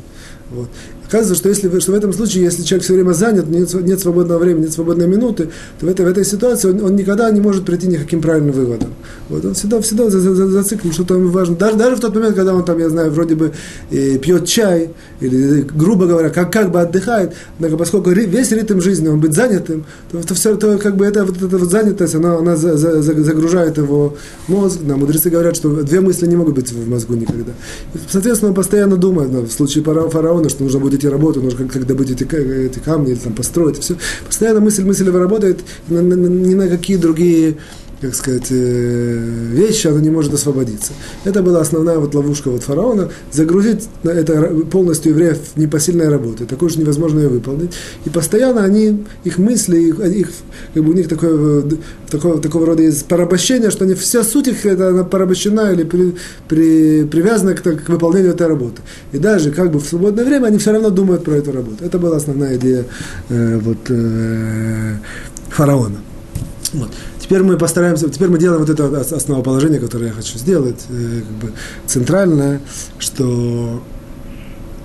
[0.49, 0.67] Вот.
[1.11, 4.39] Оказывается, что, если, что в этом случае, если человек все время занят, нет, нет свободного
[4.39, 7.65] времени, нет свободной минуты, то в этой, в этой ситуации он, он никогда не может
[7.65, 8.93] прийти ни к каким правильным выводам.
[9.27, 11.57] Вот он всегда, всегда зациклен, что-то ему важно.
[11.57, 13.51] Даже, даже в тот момент, когда он там, я знаю, вроде бы
[13.89, 19.09] э, пьет чай, или, грубо говоря, как, как бы отдыхает, однако поскольку весь ритм жизни,
[19.09, 22.37] он быть занятым, то, то, все, то как бы это, вот эта вот занятость, она,
[22.37, 24.15] она за, за, загружает его
[24.47, 24.79] мозг.
[24.81, 27.51] Да, мудрецы говорят, что две мысли не могут быть в мозгу никогда.
[27.93, 31.65] И, соответственно, он постоянно думает, да, в случае фараона, что нужно будет идти работать, нужно
[31.65, 33.95] как, как добыть эти, эти камни, там построить, все.
[34.25, 35.59] Постоянно мысль, мысль его работает,
[35.89, 37.57] ни на, ни на какие другие
[38.01, 40.93] как сказать, э, вещи, она не может освободиться.
[41.23, 46.45] Это была основная вот ловушка вот фараона, загрузить это полностью евреев непосильной работы.
[46.45, 47.73] Такое же невозможно ее выполнить.
[48.05, 50.29] И постоянно они, их мысли, их, их
[50.73, 51.63] как бы у них такое,
[52.09, 56.15] такого, такого рода есть порабощение, что они, вся суть их это она порабощена или при,
[56.47, 58.81] при, привязана к, к выполнению этой работы.
[59.11, 61.85] И даже как бы в свободное время они все равно думают про эту работу.
[61.85, 62.85] Это была основная идея
[63.29, 64.95] э, вот, э,
[65.49, 65.97] фараона.
[66.73, 66.89] Вот.
[67.31, 71.37] Теперь мы постараемся, теперь мы делаем вот это основоположение, которое я хочу сделать, э, как
[71.37, 71.55] бы
[71.87, 72.59] центральное,
[72.99, 73.81] что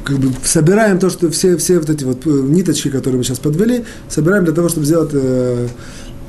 [0.04, 3.40] как бы собираем то, что все, все вот эти вот э, ниточки, которые мы сейчас
[3.40, 5.66] подвели, собираем для того, чтобы сделать э,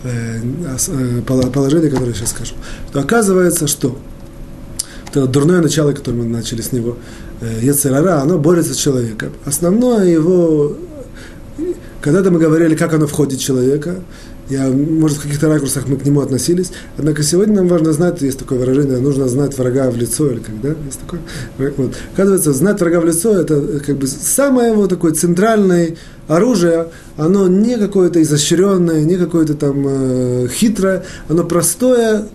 [0.05, 0.41] э,
[0.87, 2.55] э положение, которое я сейчас скажу.
[2.91, 3.99] То оказывается, что
[5.11, 6.97] это дурное начало, которое мы начали с него,
[7.41, 9.33] э, Ецерара, оно борется с человеком.
[9.45, 10.77] Основное его,
[12.01, 13.97] когда-то мы говорили, как оно входит в человека,
[14.49, 16.71] я, может, в каких-то ракурсах мы к нему относились.
[16.97, 20.69] Однако сегодня нам важно знать, есть такое выражение, нужно знать врага в лицо, или когда
[20.69, 21.19] есть такое.
[21.57, 21.95] Вот.
[22.13, 25.95] Оказывается, знать врага в лицо, это как бы самое его такое центральное
[26.27, 32.25] оружие, оно не какое-то изощренное, не какое-то там э, хитрое, оно простое,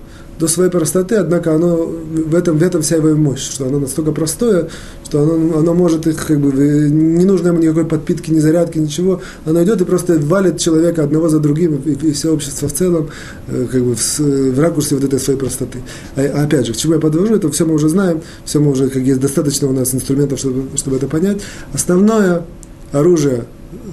[0.43, 4.11] до своей простоты, однако оно, в, этом, в этом вся его мощь, что оно настолько
[4.11, 4.69] простое,
[5.05, 9.21] что оно, оно может их, как бы, не нужно ему никакой подпитки, ни зарядки, ничего,
[9.45, 13.09] оно идет и просто валит человека одного за другим, и, и все общество в целом,
[13.47, 15.79] э, как бы, в, в ракурсе вот этой своей простоты.
[16.17, 18.89] А, опять же, к чему я подвожу, это все мы уже знаем, все мы уже,
[18.89, 21.39] как есть достаточно у нас инструментов, чтобы, чтобы это понять.
[21.73, 22.43] Основное
[22.91, 23.45] оружие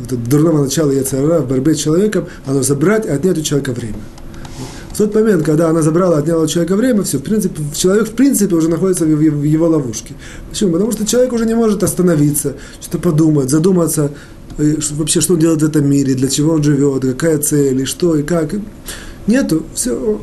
[0.09, 3.99] дурного начала яцера в борьбе с человеком, оно забрать и отнять у человека время
[4.99, 8.53] тот момент, когда она забрала, отняла у человека время, все, в принципе, человек в принципе
[8.55, 10.13] уже находится в его, ловушке.
[10.49, 10.73] Почему?
[10.73, 14.11] Потому что человек уже не может остановиться, что-то подумать, задуматься,
[14.57, 17.85] э, вообще, что он делает в этом мире, для чего он живет, какая цель, и
[17.85, 18.53] что, и как.
[19.27, 19.63] Нету.
[19.73, 20.21] Все.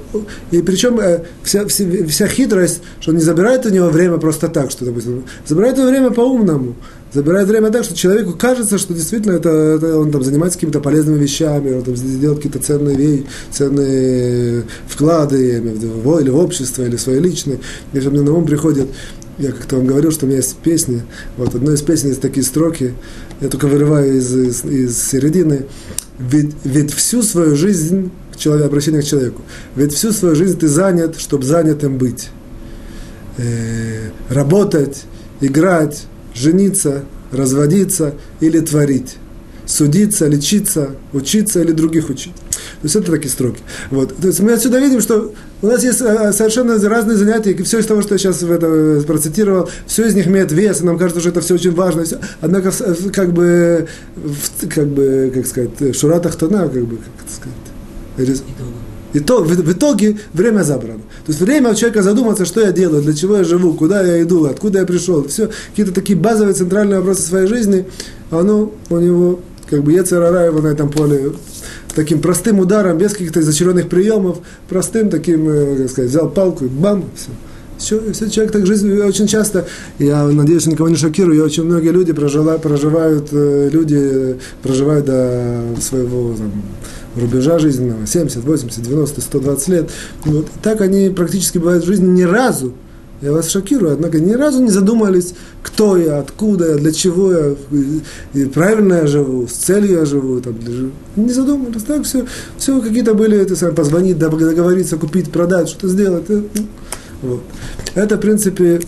[0.50, 4.48] И причем э, вся, вся, вся хитрость, что он не забирает у него время просто
[4.48, 6.74] так, что, допустим, забирает его время по-умному
[7.16, 11.18] забирает время так, что человеку кажется, что действительно это, это он там занимается какими-то полезными
[11.18, 17.00] вещами, он там делает какие-то ценные, вещи, ценные вклады в, или в общество, или в
[17.00, 17.60] свои личные.
[17.92, 18.88] И мне на ум приходит,
[19.38, 21.02] я как-то вам говорил, что у меня есть песни,
[21.36, 22.94] вот одной из песен есть такие строки,
[23.40, 25.66] я только вырываю из, из, из середины,
[26.18, 29.42] ведь, ведь всю свою жизнь, человек, обращение к человеку,
[29.74, 32.30] ведь всю свою жизнь ты занят, чтобы занятым быть.
[33.38, 35.04] Э, работать,
[35.40, 39.16] играть, жениться, разводиться или творить,
[39.66, 42.34] судиться, лечиться, учиться или других учить.
[42.56, 43.60] То есть это такие строки.
[43.90, 44.16] Вот.
[44.16, 47.78] То есть мы отсюда видим, что у нас есть э, совершенно разные занятия, и все
[47.78, 50.84] из того, что я сейчас в это э, процитировал, все из них имеет вес, и
[50.84, 52.04] нам кажется, что это все очень важно.
[52.04, 52.18] Все.
[52.40, 52.72] Однако,
[53.12, 53.86] как бы,
[54.68, 57.58] как бы, как сказать, шуратах тона, как бы, как сказать,
[59.16, 61.00] и то, в, в итоге время забрано.
[61.24, 64.22] То есть время у человека задуматься, что я делаю, для чего я живу, куда я
[64.22, 65.26] иду, откуда я пришел.
[65.26, 67.86] Все какие-то такие базовые центральные вопросы своей жизни,
[68.30, 71.32] оно у него, как бы Ецерара его на этом поле
[71.94, 76.68] таким простым ударом, без каких-то изощренных приемов, простым таким, э, как сказать, взял палку и
[76.68, 77.30] бам, все.
[77.78, 79.66] Все, все человек так жизнь очень часто,
[79.98, 85.62] я надеюсь, что никого не шокирую, очень многие люди проживают, проживают, э, люди проживают до
[85.80, 86.52] своего там,
[87.16, 89.90] рубежа жизненного, 70, 80, 90, 120 лет.
[90.24, 90.46] Вот.
[90.62, 92.74] Так они практически бывают в жизни ни разу,
[93.22, 97.54] я вас шокирую, однако ни разу не задумались, кто я, откуда я, для чего я,
[98.34, 100.54] и правильно я живу, с целью я живу, там,
[101.16, 102.26] не задумались, так все,
[102.58, 106.24] все какие-то были, это сам позвонить, договориться, купить, продать, что-то сделать.
[106.28, 106.66] Э, ну,
[107.22, 107.40] вот.
[107.94, 108.80] Это, в принципе,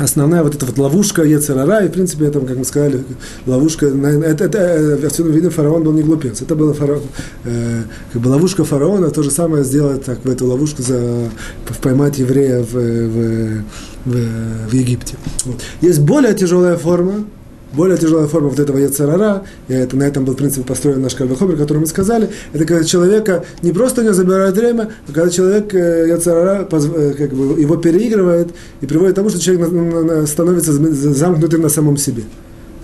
[0.00, 3.04] основная вот эта вот ловушка Ецерара, и, в принципе, это, как мы сказали,
[3.46, 7.02] ловушка, это, это, это отсюда видно, фараон был не глупец, это была фараон,
[7.44, 7.82] э,
[8.12, 11.30] как бы ловушка фараона, то же самое сделать так, в эту ловушку за,
[11.82, 13.62] поймать еврея в, в,
[14.06, 15.16] в, в Египте.
[15.44, 15.60] Вот.
[15.80, 17.24] Есть более тяжелая форма,
[17.72, 21.14] более тяжелая форма вот этого яцерара, и это, на этом был, в принципе, построен наш
[21.14, 25.74] Кальвахомер, который мы сказали, это когда человека не просто не забирает время, а когда человек
[25.74, 28.48] э, яцерара э, как бы, его переигрывает
[28.80, 32.22] и приводит к тому, что человек становится замкнутым на самом себе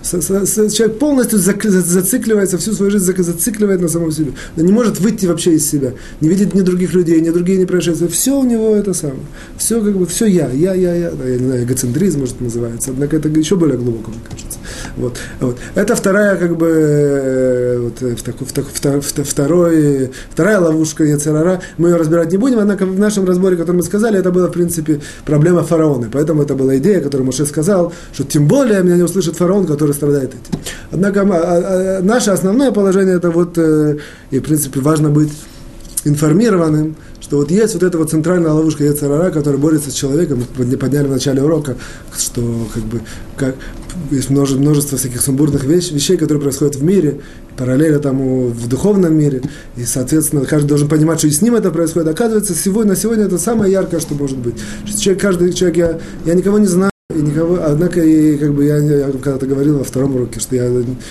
[0.06, 4.32] человек полностью зацикливается, всю свою жизнь зацикливает на самом себе.
[4.56, 7.66] Он не может выйти вообще из себя, не видит ни других людей, ни другие не
[7.66, 8.08] происшествия.
[8.08, 9.20] Все у него это самое.
[9.58, 11.10] Все как бы, все я, я, я, я.
[11.10, 12.90] Я не знаю, эгоцентризм, может, называется.
[12.90, 14.58] Однако это еще более глубоко, мне кажется.
[14.96, 15.16] Вот.
[15.40, 15.58] Вот.
[15.74, 21.60] Это вторая, как бы, э, вот, в так, в так, в, второй, вторая ловушка Яцерара.
[21.78, 24.52] Мы ее разбирать не будем, однако в нашем разборе, который мы сказали, это была, в
[24.52, 26.08] принципе, проблема фараона.
[26.12, 29.94] Поэтому это была идея, которую Моше сказал, что тем более меня не услышит фараон, который
[29.94, 30.60] страдает этим.
[30.90, 33.98] Однако а, а, наше основное положение, это вот, э,
[34.30, 35.32] и, в принципе, важно быть
[36.04, 40.76] информированным, что вот есть вот эта вот центральная ловушка Ецарара, которая борется с человеком, мы
[40.76, 41.76] подняли в начале урока,
[42.16, 43.00] что как бы
[43.36, 43.56] как,
[44.12, 47.20] есть множество, множество всяких сумбурных вещ, вещей, которые происходят в мире,
[47.56, 49.42] параллельно тому в духовном мире,
[49.76, 52.06] и, соответственно, каждый должен понимать, что и с ним это происходит.
[52.06, 54.54] Оказывается, сегодня, на сегодня это самое яркое, что может быть.
[54.96, 58.78] Человек, каждый человек, я, я никого не знаю, и никого, однако, и, как бы я,
[58.78, 60.70] я когда-то говорил во втором уроке, что я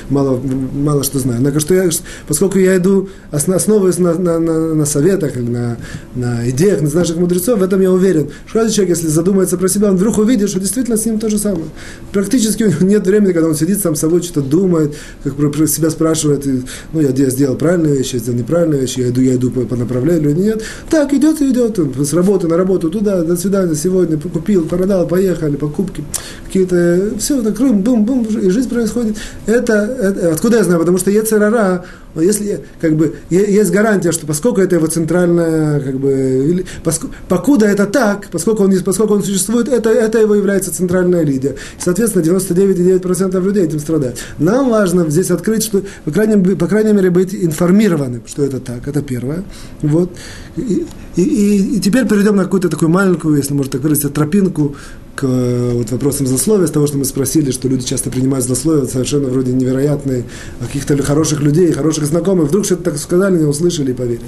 [0.10, 0.40] мало,
[0.74, 1.38] мало что знаю.
[1.40, 1.90] Однако, что я,
[2.28, 5.78] поскольку я иду, основываясь на, на, на, на советах, на,
[6.16, 9.68] на идеях на наших мудрецов, в этом я уверен, что каждый человек, если задумается про
[9.68, 11.66] себя, он вдруг увидит, что действительно с ним то же самое.
[12.12, 15.90] Практически у него нет времени, когда он сидит сам собой, что-то думает, как про, себя
[15.90, 16.64] спрашивает, и,
[16.94, 19.62] ну, я, я сделал правильную вещь, я сделал неправильную вещь, я иду, я иду по,
[19.62, 20.64] по направлению нет.
[20.90, 25.08] Так, идет и идет, он с работы на работу, туда, до свидания, сегодня, купил, продал,
[25.08, 26.04] поехали, покупки покупки,
[26.46, 29.18] какие-то, все, так, бум, бум, бум, и жизнь происходит.
[29.46, 30.80] Это, это, откуда я знаю?
[30.80, 36.66] Потому что Ецерара, если, как бы, есть гарантия, что поскольку это его центральная, как бы,
[36.84, 41.56] поскольку, покуда это так, поскольку он, поскольку он существует, это, это его является центральная лидия.
[41.78, 44.18] И, соответственно, 99,9% людей этим страдают.
[44.40, 48.88] Нам важно здесь открыть, что, по крайней, по крайней мере, быть информированным, что это так,
[48.88, 49.44] это первое.
[49.82, 50.12] Вот.
[50.56, 50.86] И,
[51.18, 54.76] и, и теперь перейдем на какую-то такую маленькую, если можно так выразиться, тропинку
[55.16, 59.30] к вот, вопросам злословия, с того, что мы спросили, что люди часто принимают злословие, совершенно
[59.30, 60.26] вроде невероятные,
[60.60, 64.26] каких-то хороших людей, хороших знакомых, вдруг что-то так сказали, не услышали и поверили.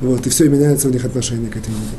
[0.00, 1.98] Вот, и все, и меняется у них отношение к этим людям.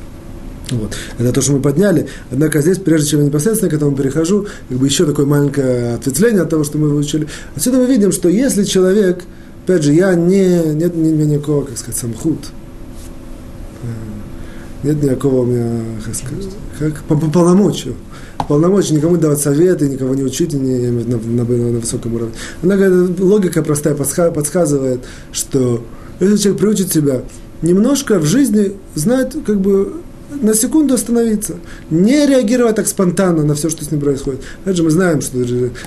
[0.71, 0.95] Вот.
[1.17, 2.07] Это то, что мы подняли.
[2.29, 6.41] Однако здесь, прежде чем я непосредственно к этому перехожу, как бы еще такое маленькое ответвление
[6.41, 7.27] от того, что мы выучили.
[7.55, 9.23] Отсюда мы видим, что если человек,
[9.65, 12.39] опять же, я не, нет ни никакого, как сказать, самхут,
[13.83, 13.87] э,
[14.87, 16.45] нет никакого у меня, как сказать,
[16.79, 17.95] как, по, по полномочию
[18.47, 22.33] полномочий никому давать советы, никого не учить не, на, на, на, высоком уровне.
[22.61, 25.83] Однако логика простая подсказывает, что
[26.19, 27.21] если человек приучит себя
[27.61, 29.93] немножко в жизни знать, как бы
[30.29, 31.55] на секунду остановиться,
[31.89, 34.41] не реагировать так спонтанно на все, что с ним происходит.
[34.63, 35.37] Опять же, мы знаем, что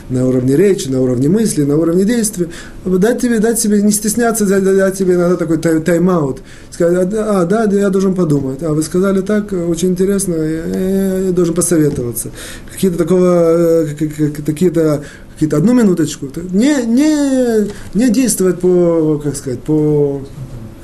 [0.09, 2.49] на уровне речи, на уровне мысли, на уровне действия,
[2.85, 6.41] дать тебе, дать себе, не стесняться, дать, дать тебе иногда такой тайм-аут.
[6.71, 8.63] Сказать, а, да, я должен подумать.
[8.63, 12.31] А вы сказали так, очень интересно, я, я должен посоветоваться.
[12.73, 15.05] Какие-то такого, э, какие-то
[15.41, 16.29] какие-то одну минуточку.
[16.53, 20.21] Не, не, не действовать по, как сказать, по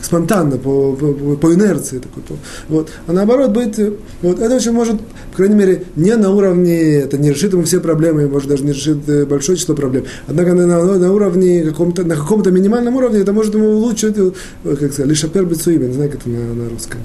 [0.02, 1.98] спонтанно, по, по, по инерции.
[1.98, 2.34] Такой, по,
[2.68, 2.90] вот.
[3.06, 3.78] А наоборот, быть,
[4.22, 4.98] вот, это очень может,
[5.30, 8.72] по крайней мере, не на уровне, это не решит ему все проблемы, может даже не
[8.72, 10.04] решит э, большое число проблем.
[10.26, 14.30] Однако на, на, на уровне, каком-то, на каком-то минимальном уровне это может ему улучшить, э,
[14.64, 17.00] как сказать, лишь опер имя, не знаю, как это на, на русском.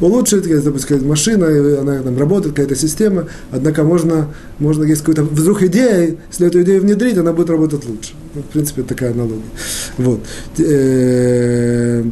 [0.00, 1.46] Улучшить, допустим, машина,
[1.80, 6.80] она там работает, какая-то система, однако можно, можно есть какая-то вдруг идея, если эту идею
[6.82, 8.14] внедрить, она будет работать лучше.
[8.34, 9.42] В принципе, такая аналогия.
[9.98, 10.20] Вот.
[10.58, 12.02] Э,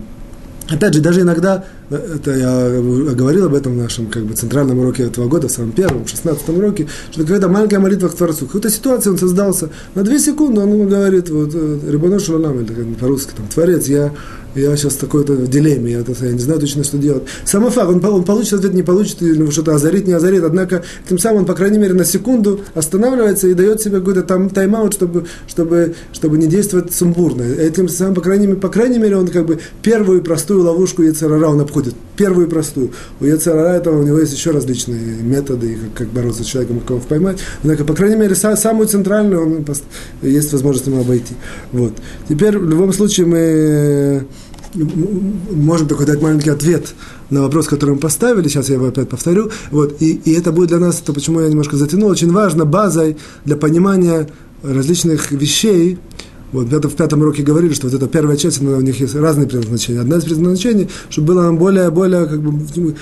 [0.69, 5.05] опять же, даже иногда, это я говорил об этом в нашем как бы, центральном уроке
[5.05, 8.47] этого года, в самом первом, шестнадцатом уроке, что какая-то маленькая молитва к Творцу.
[8.47, 12.95] Какая-то ситуация, он создался на две секунды, он ему говорит, вот, э, Рибонош Шаланам, или
[12.95, 14.13] по-русски, там, Творец, я
[14.55, 17.23] я сейчас такой-то в дилемме, я, я не знаю точно, что делать.
[17.45, 21.19] Самый факт, он, он получит ответ, не получит, или что-то озарит, не озарит, однако тем
[21.19, 25.27] самым он, по крайней мере, на секунду останавливается и дает себе какой-то там тайм-аут, чтобы,
[25.47, 27.43] чтобы, чтобы не действовать сумбурно.
[27.43, 31.61] Этим самым, по крайней, по крайней мере, он как бы первую простую ловушку Яцерара он
[31.61, 31.80] обходит.
[32.17, 32.91] Первую простую.
[33.21, 37.01] У Яцерара этого у него есть еще различные методы, как, как бороться с человеком, кого
[37.01, 37.39] поймать.
[37.63, 39.65] Однако, по крайней мере, самую центральную он,
[40.23, 41.35] есть возможность ему обойти.
[41.73, 41.95] Вот.
[42.29, 44.27] Теперь, в любом случае, мы
[45.51, 46.95] можем только дать маленький ответ
[47.29, 50.69] на вопрос, который мы поставили, сейчас я его опять повторю, вот, и, и это будет
[50.69, 54.29] для нас, то почему я немножко затянул, очень важно базой для понимания
[54.63, 55.99] различных вещей,
[56.53, 59.47] вот в пятом уроке говорили, что вот эта первая часть, она, у них есть разные
[59.47, 60.01] предназначения.
[60.01, 62.95] Одна из предназначений, чтобы было нам более, более, как бы,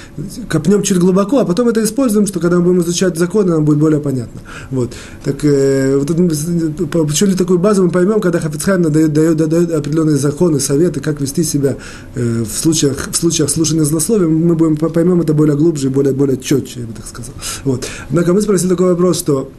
[0.48, 3.78] копнем чуть глубоко, а потом это используем, что когда мы будем изучать законы, нам будет
[3.78, 4.40] более понятно.
[4.70, 4.92] Вот.
[5.24, 10.16] Так, э, вот это, получили такую базу, мы поймем, когда Хафицхайм дает, дает, дает определенные
[10.16, 11.76] законы, советы, как вести себя
[12.14, 16.38] э, в, случаях, в случаях слушания злословия, мы будем, поймем это более глубже, более, более
[16.38, 17.34] четче, я бы так сказал.
[17.64, 17.86] Вот.
[18.10, 19.50] Однако мы спросили такой вопрос, что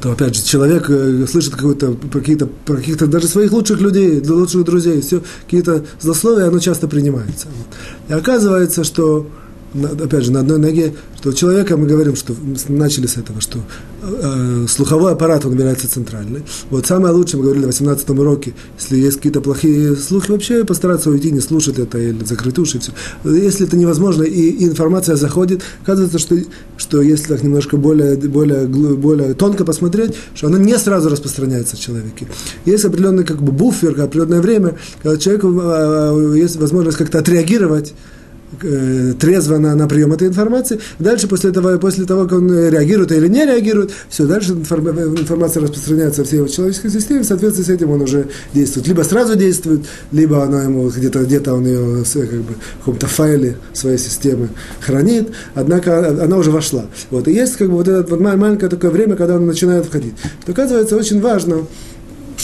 [0.00, 4.64] что, опять же, человек э, слышит какую-то, какие-то, про каких-то даже своих лучших людей, лучших
[4.64, 7.48] друзей, все, какие-то злословия, оно часто принимается.
[8.08, 9.26] И оказывается, что
[9.74, 12.34] опять же, на одной ноге, что у человека, мы говорим, что
[12.68, 13.58] начали с этого, что
[14.02, 16.42] э, слуховой аппарат, он является центральный.
[16.70, 21.10] Вот самое лучшее, мы говорили в 18 уроке, если есть какие-то плохие слухи, вообще постараться
[21.10, 22.92] уйти, не слушать это или закрыть уши, и все.
[23.24, 26.36] Если это невозможно, и, и информация заходит, оказывается, что,
[26.76, 31.80] что если так немножко более, более, более тонко посмотреть, что она не сразу распространяется в
[31.80, 32.26] человеке.
[32.64, 38.18] Есть определенный как бы буфер, определенное время, когда человеку э, есть возможность как-то отреагировать, Э,
[39.18, 40.80] трезво на, на прием этой информации.
[40.98, 46.22] Дальше, после того, после того, как он реагирует или не реагирует, все, дальше информация распространяется
[46.22, 48.88] во всей его человеческой системе, в соответствии с этим он уже действует.
[48.88, 53.56] Либо сразу действует, либо она ему где-то где он ее как бы, в каком-то файле
[53.72, 54.48] своей системы
[54.80, 56.86] хранит, однако она уже вошла.
[57.10, 57.28] Вот.
[57.28, 60.14] И есть как бы вот это вот маленькое такое время, когда он начинает входить.
[60.44, 61.66] То, оказывается, очень важно,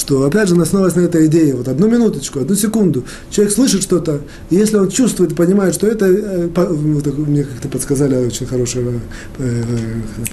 [0.07, 4.21] что, опять же, основываясь на этой идее, вот одну минуточку, одну секунду, человек слышит что-то,
[4.51, 6.49] и если он чувствует понимает, что это, э,
[7.17, 9.01] мне как-то подсказали очень хорошая
[9.39, 9.63] э,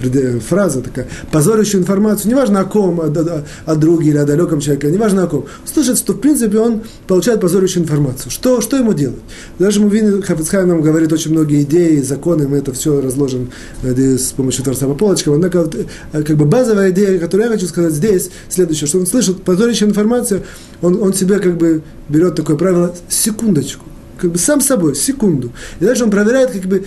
[0.03, 4.59] э, фраза такая, позорящую информацию, неважно о ком, о, о, о друге или о далеком
[4.59, 8.29] человеке, неважно о ком, слышит, что, в принципе, он получает позорящую информацию.
[8.29, 9.21] Что, что ему делать?
[9.57, 13.49] Даже мы видим, Хафицхай нам говорит очень многие идеи, законы, мы это все разложим
[13.81, 15.67] с помощью Творца по полочкам, однако,
[16.11, 20.43] как бы базовая идея, которую я хочу сказать здесь, следующее, что он слышит позорящая информация,
[20.81, 23.85] он, он себе как бы берет такое правило, секундочку,
[24.17, 25.51] как бы сам собой, секунду.
[25.79, 26.85] И дальше он проверяет как бы,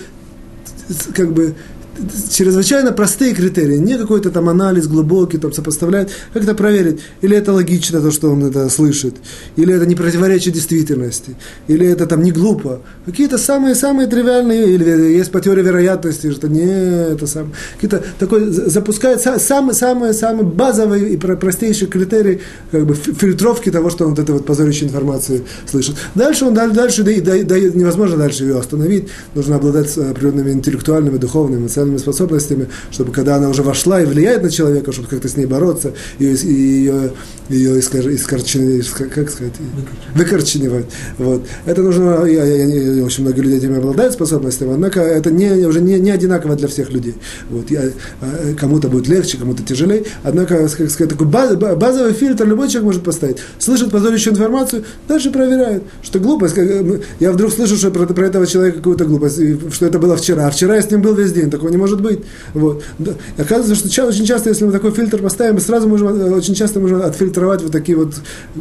[1.15, 1.55] как бы
[2.31, 7.53] чрезвычайно простые критерии, не какой-то там анализ глубокий, там сопоставляет, как это проверить, или это
[7.53, 9.15] логично, то, что он это слышит,
[9.55, 11.35] или это не противоречит действительности,
[11.67, 12.81] или это там не глупо.
[13.05, 16.65] Какие-то самые-самые тривиальные, или есть по теории вероятности, что не
[17.13, 22.41] это сам, какие-то такой, запускает самые-самые-самые базовые и простейшие критерии
[22.71, 25.95] как бы фильтровки того, что он вот этой вот позорящей информации слышит.
[26.15, 31.61] Дальше он дальше, да, да, да, невозможно дальше ее остановить, нужно обладать определенными интеллектуальными, духовными,
[31.61, 35.37] эмоциональными определенными способностями, чтобы когда она уже вошла и влияет на человека, чтобы как-то с
[35.37, 37.11] ней бороться, ее, ее,
[37.49, 38.83] ее искор, искорчен,
[39.13, 39.53] как сказать,
[40.15, 40.85] выкорченивать.
[41.17, 41.45] Вот.
[41.65, 45.81] Это нужно, я, я, я, очень много людей этим обладают способностями, однако это не, уже
[45.81, 47.15] не, не одинаково для всех людей.
[47.49, 47.71] Вот.
[47.71, 47.83] Я,
[48.21, 52.85] а, кому-то будет легче, кому-то тяжелее, однако, как сказать, такой баз, базовый фильтр любой человек
[52.85, 53.37] может поставить.
[53.59, 56.55] Слышит позорящую информацию, дальше проверяет, что глупость.
[57.19, 59.39] Я вдруг слышу, что про, про этого человека какую-то глупость,
[59.71, 61.81] что это было вчера, а вчера я с ним был весь день, такого не не
[61.81, 62.19] может быть.
[62.53, 62.83] Вот.
[63.37, 66.79] Оказывается, что очень часто, если мы такой фильтр поставим, мы сразу можем, э, очень часто
[66.79, 68.15] можем отфильтровать вот такие вот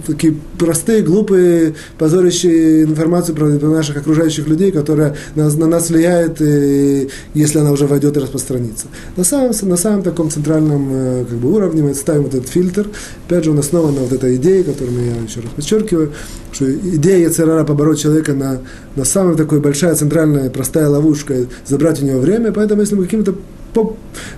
[0.07, 6.41] такие простые, глупые, позорящие информацию про, про наших окружающих людей, которая на, на нас влияет,
[6.41, 8.87] и, если она уже войдет и распространится.
[9.17, 12.89] На самом, на самом таком центральном э, как бы, уровне мы ставим вот этот фильтр.
[13.27, 16.13] Опять же, он основан на вот этой идее, которую я еще раз подчеркиваю,
[16.53, 18.61] что идея Яцерара побороть человека на,
[18.97, 21.35] на самая такой большая центральная простая ловушка,
[21.67, 23.35] забрать у него время, поэтому если мы каким-то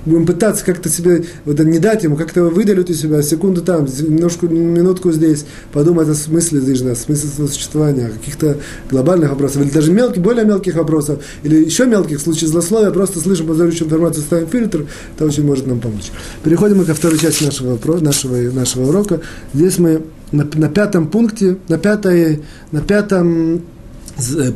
[0.05, 4.47] будем пытаться как-то себе, вот, не дать ему, как-то выдалить у себя секунду там, немножко,
[4.49, 8.59] минутку здесь, подумать о смысле жизни, о смысле существования, о каких-то
[8.91, 13.21] глобальных вопросах, или даже мелких, более мелких вопросов, или еще мелких, в случае злословия, просто
[13.21, 16.11] слышим позорящую информацию, ставим фильтр, это очень может нам помочь.
[16.43, 19.21] Переходим мы ко второй части нашего, нашего, нашего урока.
[19.55, 20.03] Здесь мы
[20.33, 22.43] на, на пятом пункте, на, пятой,
[22.73, 23.63] на пятом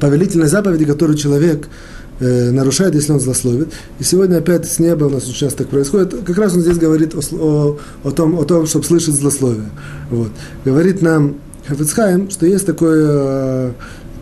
[0.00, 1.68] повелительной заповеди, которую человек
[2.22, 3.72] э, нарушает, если он злословит.
[3.98, 6.14] И сегодня опять с неба у нас часто так происходит.
[6.24, 9.70] Как раз он здесь говорит о, о, о, том, о том, чтобы слышать злословие.
[10.10, 10.30] Вот.
[10.64, 13.72] Говорит нам Хафицхайм, что есть такое э,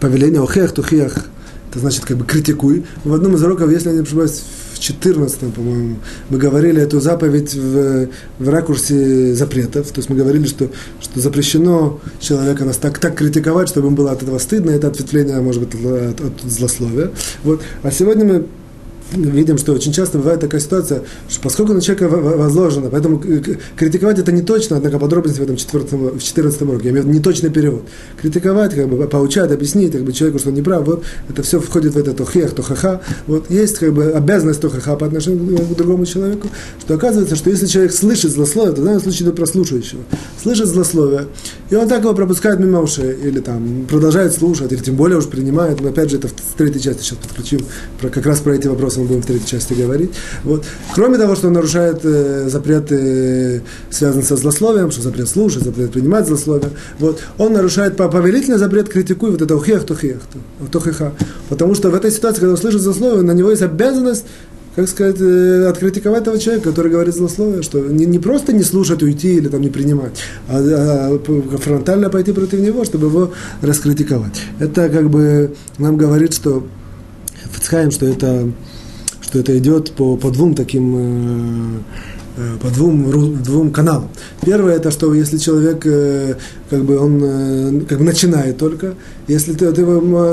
[0.00, 1.26] повеление охех, тухех,
[1.70, 2.84] это значит как бы критикуй.
[3.04, 4.42] В одном из уроков, если я не ошибаюсь,
[4.80, 5.96] 14, по-моему,
[6.30, 8.08] мы говорили эту заповедь в,
[8.38, 9.88] в ракурсе запретов.
[9.88, 10.70] То есть мы говорили, что,
[11.00, 14.70] что запрещено человека нас так, так критиковать, чтобы ему было от этого стыдно.
[14.70, 17.10] Это ответвление, может быть, от, от злословия.
[17.44, 17.62] Вот.
[17.82, 18.46] А сегодня мы
[19.12, 23.22] видим, что очень часто бывает такая ситуация, что поскольку на человека возложено, поэтому
[23.76, 27.08] критиковать это не точно, однако подробности в этом 14, в 14 уроке, я имею в
[27.08, 27.84] виду неточный перевод.
[28.20, 31.60] Критиковать, как бы, поучать, объяснить как бы, человеку, что он не прав, вот это все
[31.60, 33.00] входит в это то хех, то ха-ха.
[33.26, 36.48] Вот есть как бы обязанность то ха-ха по отношению к другому человеку,
[36.80, 40.02] что оказывается, что если человек слышит злословие, то в данном случае до прослушивающего,
[40.42, 41.26] слышит злословие,
[41.70, 45.26] и он так его пропускает мимо ушей, или там продолжает слушать, или тем более уж
[45.26, 47.60] принимает, но опять же это в третьей части сейчас подключим,
[48.00, 50.10] про, как раз про эти вопросы мы будем в третьей части говорить.
[50.44, 50.64] Вот.
[50.94, 56.26] Кроме того, что он нарушает э, запреты, связанные со злословием, что запрет слушать, запрет принимать
[56.26, 60.18] злословие, вот, он нарушает повелительный запрет критикуй вот это ухех, тухех,
[60.70, 61.12] тухеха.
[61.48, 64.24] Потому что в этой ситуации, когда он слышит злословие, на него есть обязанность
[64.76, 69.02] как сказать, э, откритиковать этого человека, который говорит злословие, что не, не просто не слушать,
[69.02, 70.12] уйти или там не принимать,
[70.48, 73.32] а, а фронтально пойти против него, чтобы его
[73.62, 74.40] раскритиковать.
[74.60, 76.66] Это как бы нам говорит, что
[77.52, 78.52] Фицхайм, что это,
[79.30, 81.80] что это идет по, по двум таким э,
[82.62, 84.08] по двум, двум каналам.
[84.44, 86.34] Первое, это что если человек, э,
[86.68, 88.94] как бы он э, как бы начинает только,
[89.30, 89.84] если ты, ты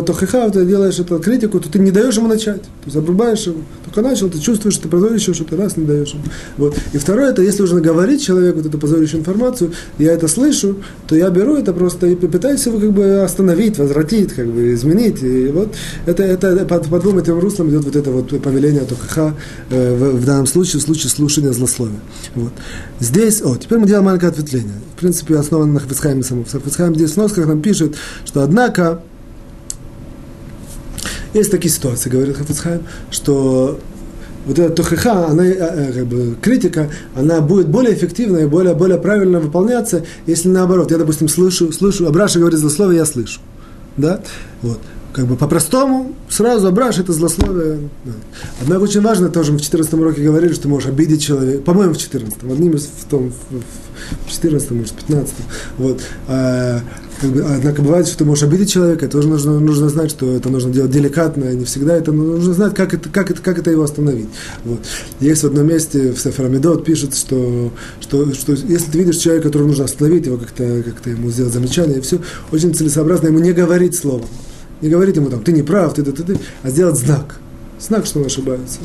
[0.03, 2.63] тохиха, ты делаешь эту критику, то ты не даешь ему начать.
[2.63, 3.57] То есть его.
[3.85, 6.23] Только начал, ты чувствуешь, что ты позоришь что-то, раз не даешь ему.
[6.57, 6.75] Вот.
[6.93, 10.77] И второе, это если уже говорить человеку вот эту позорящую информацию, я это слышу,
[11.07, 15.21] то я беру это просто и пытаюсь его как бы остановить, возвратить, как бы изменить.
[15.21, 19.35] И вот это, это по, по двум этим руслам идет вот это вот повеление тохиха
[19.69, 21.96] э, в, в данном случае, в случае слушания злословия.
[22.35, 22.53] Вот.
[22.99, 24.75] Здесь, о, теперь мы делаем маленькое ответвление.
[24.95, 26.45] В принципе, основано на Хафицхайме самом.
[26.45, 27.95] В здесь в сносках нам пишет,
[28.25, 29.01] что однако
[31.33, 33.79] есть такие ситуации, говорит Хафицхайм, что
[34.45, 38.73] вот эта тухиха, она, э, э, как бы, критика, она будет более эффективна и более,
[38.75, 43.41] более правильно выполняться, если наоборот, я, допустим, слышу, слышу, Абраша говорит злословие, я слышу.
[43.97, 44.21] Да?
[44.61, 44.79] Вот.
[45.17, 47.89] Как бы по-простому, сразу Абраш это злословие.
[48.05, 48.11] Да.
[48.61, 51.95] Однако очень важно, тоже мы в 14 уроке говорили, что ты можешь обидеть человека, по-моему,
[51.95, 55.33] в 14 в одним из, в том, в 14 может, в 15
[55.79, 56.01] вот.
[56.27, 56.81] А,
[57.19, 60.49] как бы, однако бывает, что ты можешь обидеть человека, тоже нужно, нужно знать, что это
[60.49, 63.81] нужно делать деликатно, не всегда это нужно знать, как это, как это, как это его
[63.81, 64.29] остановить.
[64.65, 64.81] Вот.
[65.19, 69.69] Есть в одном месте в Сефарамидот пишет, что, что, что если ты видишь человека, которого
[69.69, 73.95] нужно остановить, его как-то как ему сделать замечание, и все, очень целесообразно ему не говорить
[73.95, 74.27] словом.
[74.81, 77.39] Не говорить ему там, ты не прав, ты, ты, ты, ты а сделать знак
[77.79, 78.79] знак, что он ошибается.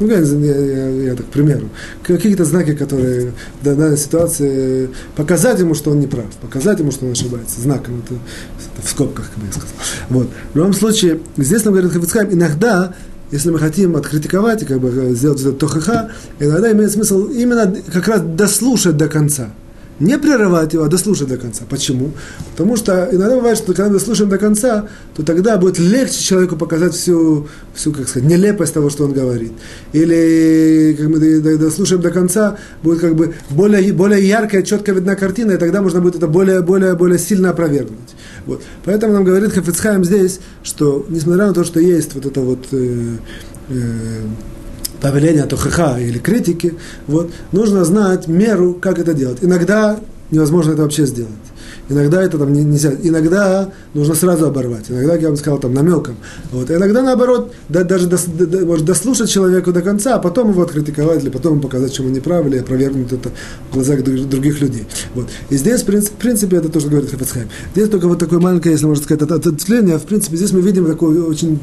[0.00, 1.68] Ну, я, я, я так, к примеру.
[2.02, 7.06] Какие-то знаки, которые в данной ситуации показать ему, что он не прав, показать ему, что
[7.06, 7.60] он ошибается.
[7.60, 9.68] Знаком, это, это в скобках, как бы я сказал.
[10.08, 10.28] Вот.
[10.52, 12.94] В любом случае, здесь нам говорит Хафицхайм, иногда
[13.30, 18.08] если мы хотим откритиковать и как бы сделать это тохаха, иногда имеет смысл именно как
[18.08, 19.50] раз дослушать до конца
[20.00, 21.64] не прерывать его, а дослушать до конца.
[21.68, 22.12] Почему?
[22.52, 26.56] Потому что иногда бывает, что когда мы слушаем до конца, то тогда будет легче человеку
[26.56, 29.52] показать всю, всю как сказать, нелепость того, что он говорит.
[29.92, 35.52] Или как мы дослушаем до конца, будет как бы более, более яркая, четко видна картина,
[35.52, 37.98] и тогда можно будет это более, более, более сильно опровергнуть.
[38.46, 38.62] Вот.
[38.84, 43.16] Поэтому нам говорит Хафицхайм здесь, что несмотря на то, что есть вот это вот э,
[43.68, 44.22] э,
[45.00, 46.74] повеления тухаха или критики,
[47.06, 49.38] вот, нужно знать меру, как это делать.
[49.42, 49.98] Иногда
[50.30, 51.32] невозможно это вообще сделать.
[51.90, 52.92] Иногда это там нельзя.
[53.02, 54.90] Иногда нужно сразу оборвать.
[54.90, 56.16] Иногда, я бы сказал, там намеком.
[56.52, 56.70] Вот.
[56.70, 61.22] иногда наоборот, да, даже дос, да, может дослушать человеку до конца, а потом его откритиковать,
[61.22, 63.30] или потом показать, что он неправ, или опровергнуть это
[63.70, 64.86] в глазах других людей.
[65.14, 65.28] Вот.
[65.48, 67.48] И здесь, в принципе, это тоже говорит Хафацхайм.
[67.74, 69.98] Здесь только вот такое маленькое, если можно сказать, ответвление.
[69.98, 71.58] В принципе, здесь мы видим такую очень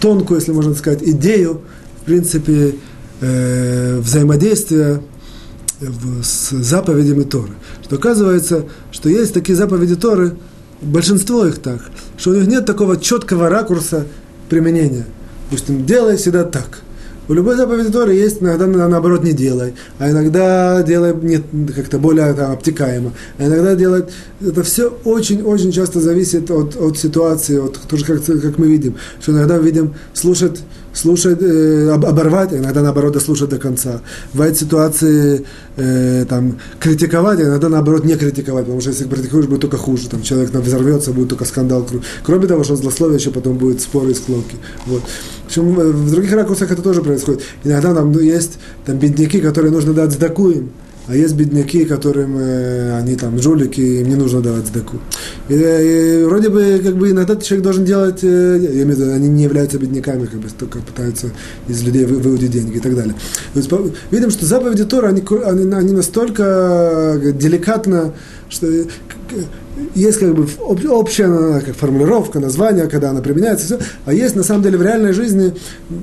[0.00, 1.60] тонкую, если можно сказать, идею,
[2.06, 2.76] принципе,
[3.20, 5.02] э, взаимодействия
[6.22, 7.52] с заповедями Торы.
[7.84, 10.36] Что оказывается, что есть такие заповеди Торы,
[10.80, 11.80] большинство их так,
[12.16, 14.06] что у них нет такого четкого ракурса
[14.48, 15.06] применения.
[15.50, 16.80] Допустим, делай всегда так.
[17.28, 21.42] У любой заповеди Торы есть иногда наоборот не делай, а иногда делай нет,
[21.74, 24.10] как-то более там, обтекаемо, а иногда делать.
[24.40, 29.32] Это все очень-очень часто зависит от, от ситуации, от тоже как, как мы видим, что
[29.32, 30.60] иногда видим слушать
[30.96, 34.00] слушать, э, оборвать, а иногда наоборот дослушать до конца.
[34.32, 35.44] Бывают ситуации
[35.76, 40.08] э, там, критиковать, а иногда наоборот не критиковать, потому что если критикуешь, будет только хуже,
[40.08, 41.86] там человек там, взорвется, будет только скандал.
[42.24, 44.56] Кроме того, что злословие, еще потом будет споры и склоки.
[44.86, 45.02] Вот.
[45.02, 47.42] В, общем, э, в других ракурсах это тоже происходит.
[47.64, 50.70] Иногда там ну, есть там, бедняки, которые нужно дать сдаку им.
[51.08, 54.96] А есть бедняки, которым э, они там жулики, им не нужно давать сдаку.
[55.48, 59.12] И, и вроде бы, как бы иногда человек должен делать, э, я имею в виду,
[59.12, 61.28] они не являются бедняками, как бы только пытаются
[61.68, 63.14] из людей вы, выудить деньги и так далее.
[63.54, 63.70] То есть,
[64.10, 68.12] видим, что заповеди Тора, они, они, они настолько деликатно,
[68.48, 68.66] что
[69.94, 70.48] есть как бы
[70.88, 75.12] общая как формулировка, название, когда она применяется, все, а есть на самом деле в реальной
[75.12, 75.54] жизни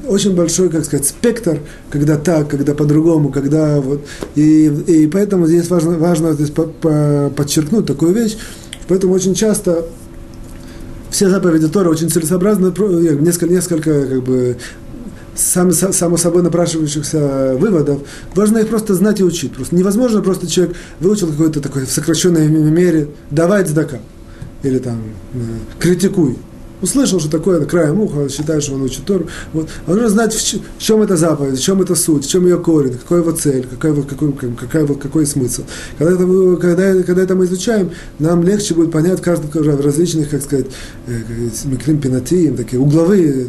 [0.07, 1.59] очень большой, как сказать, спектр,
[1.89, 4.05] когда так, когда по-другому, когда вот,
[4.35, 8.37] и, и поэтому здесь важно, важно здесь по, по, подчеркнуть такую вещь,
[8.87, 9.85] поэтому очень часто
[11.09, 12.73] все заповеди Тора очень целесообразны,
[13.21, 14.57] несколько, несколько как бы
[15.35, 18.01] сам, само собой напрашивающихся выводов,
[18.35, 19.53] важно их просто знать и учить.
[19.53, 23.99] Просто невозможно просто человек выучил какой-то такой в сокращенной мере, давай цдака,
[24.63, 25.01] или там
[25.33, 25.37] э,
[25.79, 26.37] критикуй.
[26.83, 29.27] Услышал, что такое краем уха, считает, что он учит Тору.
[29.53, 29.69] Вот.
[29.87, 32.97] Он нужно знать, в чем эта заповедь, в чем это суть, в чем ее корень,
[32.97, 35.63] какой его цель, какой, какой, какой, какой смысл.
[35.97, 40.41] Когда это, когда, когда это мы изучаем, нам легче будет понять каждый в различных, как
[40.41, 40.67] сказать,
[41.65, 43.47] микрим пенатием, такие угловые,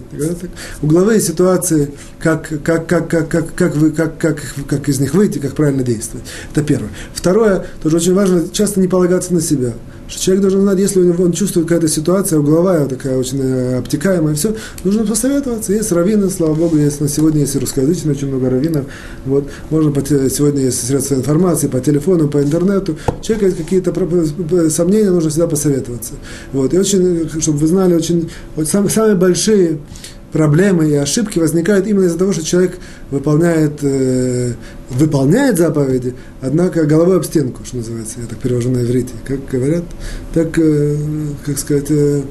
[0.81, 5.39] угловые ситуации, как, как, как, как, как, как, вы, как, как, как из них выйти,
[5.39, 6.25] как правильно действовать.
[6.53, 6.91] Это первое.
[7.13, 9.73] Второе, тоже очень важно, часто не полагаться на себя.
[10.07, 14.55] Что человек должен знать, если он чувствует какая-то ситуация угловая, такая очень э, обтекаемая, все,
[14.85, 15.73] нужно посоветоваться.
[15.73, 18.85] Есть раввины, слава Богу, есть на сегодня есть русскоязычные, очень много раввинов.
[19.25, 22.99] Вот, можно по, сегодня есть средства информации, по телефону, по интернету.
[23.19, 23.95] У человека есть какие-то
[24.71, 26.15] сомнения, нужно всегда посоветоваться.
[26.53, 29.79] Вот, и очень, чтобы вы знали, очень, вот самые, самые большие
[30.35, 32.79] проблемы и ошибки возникают именно из-за того, что человек
[33.13, 34.55] выполняет, э,
[34.91, 39.85] выполняет заповеди, однако головой об стенку, что называется, я так перевожу на иврите, как говорят,
[40.33, 40.97] так, э,
[41.45, 42.23] как сказать, э,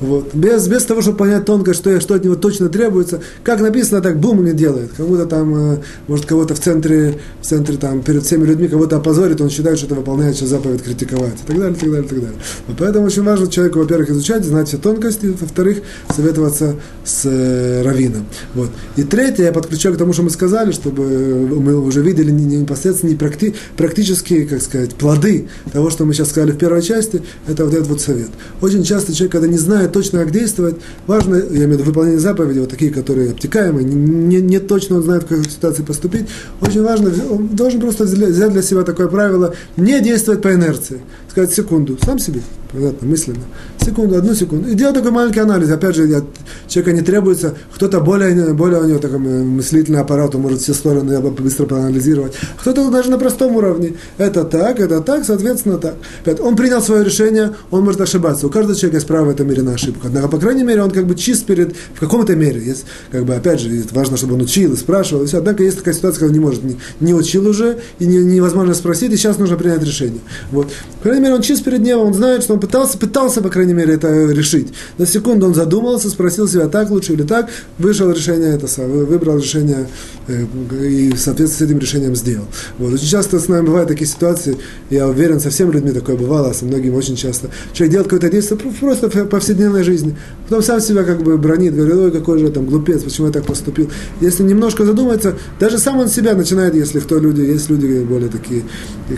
[0.00, 0.34] вот.
[0.34, 3.20] Без, без того, чтобы понять тонко, что, что от него точно требуется.
[3.42, 4.90] Как написано, так бум не делает.
[4.96, 9.40] Кому-то там, э, может, кого-то в центре, в центре там, перед всеми людьми кого-то опозорит,
[9.40, 11.34] он считает, что это выполняет сейчас заповедь критиковать.
[11.42, 12.38] И так далее, и так далее, и так далее.
[12.66, 15.78] Вот поэтому очень важно человеку, во-первых, изучать, знать все тонкости, во-вторых,
[16.14, 18.26] советоваться с э, раввином.
[18.54, 18.70] Вот.
[18.96, 23.16] И третье, я подключаю к тому, что мы сказали, чтобы мы уже видели непосредственно не
[23.16, 27.74] практи, практические, как сказать, плоды того, что мы сейчас сказали в первой части, это вот
[27.74, 28.30] этот вот совет.
[28.60, 30.76] Очень часто человек, когда не знает, точно, как действовать.
[31.06, 35.02] Важно, я имею в виду выполнение заповедей, вот такие, которые обтекаемые, не, не точно он
[35.02, 36.26] знает, в какой ситуации поступить.
[36.60, 41.00] Очень важно, он должен просто взять для себя такое правило, не действовать по инерции.
[41.30, 42.40] Сказать секунду, сам себе,
[42.72, 43.44] понятно, мысленно.
[43.84, 44.68] Секунду, одну секунду.
[44.68, 45.70] И делать такой маленький анализ.
[45.70, 46.24] Опять же, от
[46.66, 51.20] человека не требуется, кто-то более, более у него такой мыслительный аппарат, он может все стороны
[51.20, 52.32] быстро проанализировать.
[52.58, 53.94] Кто-то даже на простом уровне.
[54.18, 55.96] Это так, это так, соответственно так.
[56.40, 58.46] Он принял свое решение, он может ошибаться.
[58.46, 60.06] У каждого человека есть право в этом мире на ошибку.
[60.06, 62.62] Однако, по крайней мере, он как бы чист перед, в каком-то мере.
[62.62, 65.24] Есть, как бы, опять же, важно, чтобы он учил и спрашивал.
[65.24, 65.38] И все.
[65.38, 68.74] Однако есть такая ситуация, когда он не может, не, не учил уже, и не, невозможно
[68.74, 70.20] спросить, и сейчас нужно принять решение.
[70.50, 70.68] Вот.
[70.98, 73.74] По крайней мере, он чист перед небом, он знает, что он пытался, пытался, по крайней
[73.74, 74.72] мере, это решить.
[74.98, 79.88] На секунду он задумался, спросил себя, так лучше или так, вышел решение это выбрал решение
[80.28, 80.44] э,
[80.82, 82.46] и в соответствии с этим решением сделал.
[82.78, 82.92] Вот.
[82.92, 84.56] Очень часто с нами бывают такие ситуации,
[84.90, 87.50] я уверен, со всеми людьми такое бывало, а со многими очень часто.
[87.72, 90.16] Человек делает какое-то действие просто в повседневной жизни,
[90.48, 93.32] потом сам себя как бы бронит, говорит, ой, какой же я там глупец, почему я
[93.32, 93.90] так поступил.
[94.20, 98.62] Если немножко задумается, даже сам он себя начинает, если кто люди, есть люди более такие,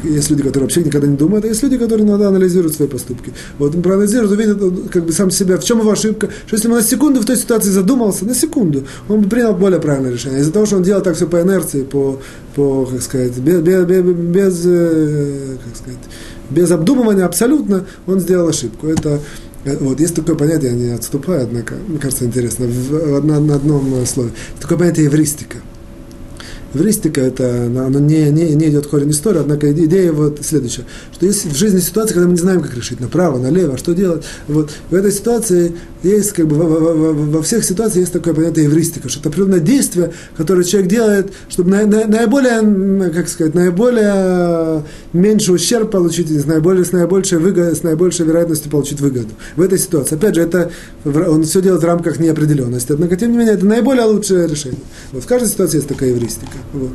[0.03, 3.33] есть люди, которые вообще никогда не думают, а есть люди, которые иногда анализируют свои поступки.
[3.59, 6.75] Вот он проанализирует, увидит как бы сам себя, в чем его ошибка, что если он
[6.75, 10.41] на секунду в той ситуации задумался, на секунду, он бы принял более правильное решение.
[10.41, 12.21] Из-за того, что он делал так все по инерции, по,
[12.59, 15.99] по как сказать, без, без, без, э, как сказать,
[16.51, 18.89] без обдумывания абсолютно, он сделал ошибку.
[18.89, 19.21] Это
[19.65, 23.55] э, вот, есть такое понятие, я не отступаю, однако, мне кажется, интересно, в, на, на
[23.55, 24.33] одном слове.
[24.61, 25.59] Такое понятие евристика.
[26.75, 31.47] Эвристика, это, оно не, не, не идет корень истории, однако идея вот следующая, что есть
[31.47, 34.25] в жизни ситуация, когда мы не знаем, как решить, направо, налево, что делать.
[34.49, 38.66] Вот в этой ситуации есть, как бы, во, во, во всех ситуациях есть такое понятие
[38.66, 44.85] эвристика, что это определенное действие, которое человек делает, чтобы на, на, наиболее, как сказать, наиболее
[45.12, 49.31] меньше ущерб получить, с, наиболее, с, наибольшей выгодой, с наибольшей вероятностью получить выгоду.
[49.57, 50.71] В этой ситуации, опять же, это,
[51.05, 54.81] он все делает в рамках неопределенности, однако, тем не менее, это наиболее лучшее решение.
[55.12, 56.58] Вот в каждой ситуации есть такая эвристика.
[56.73, 56.91] Вот.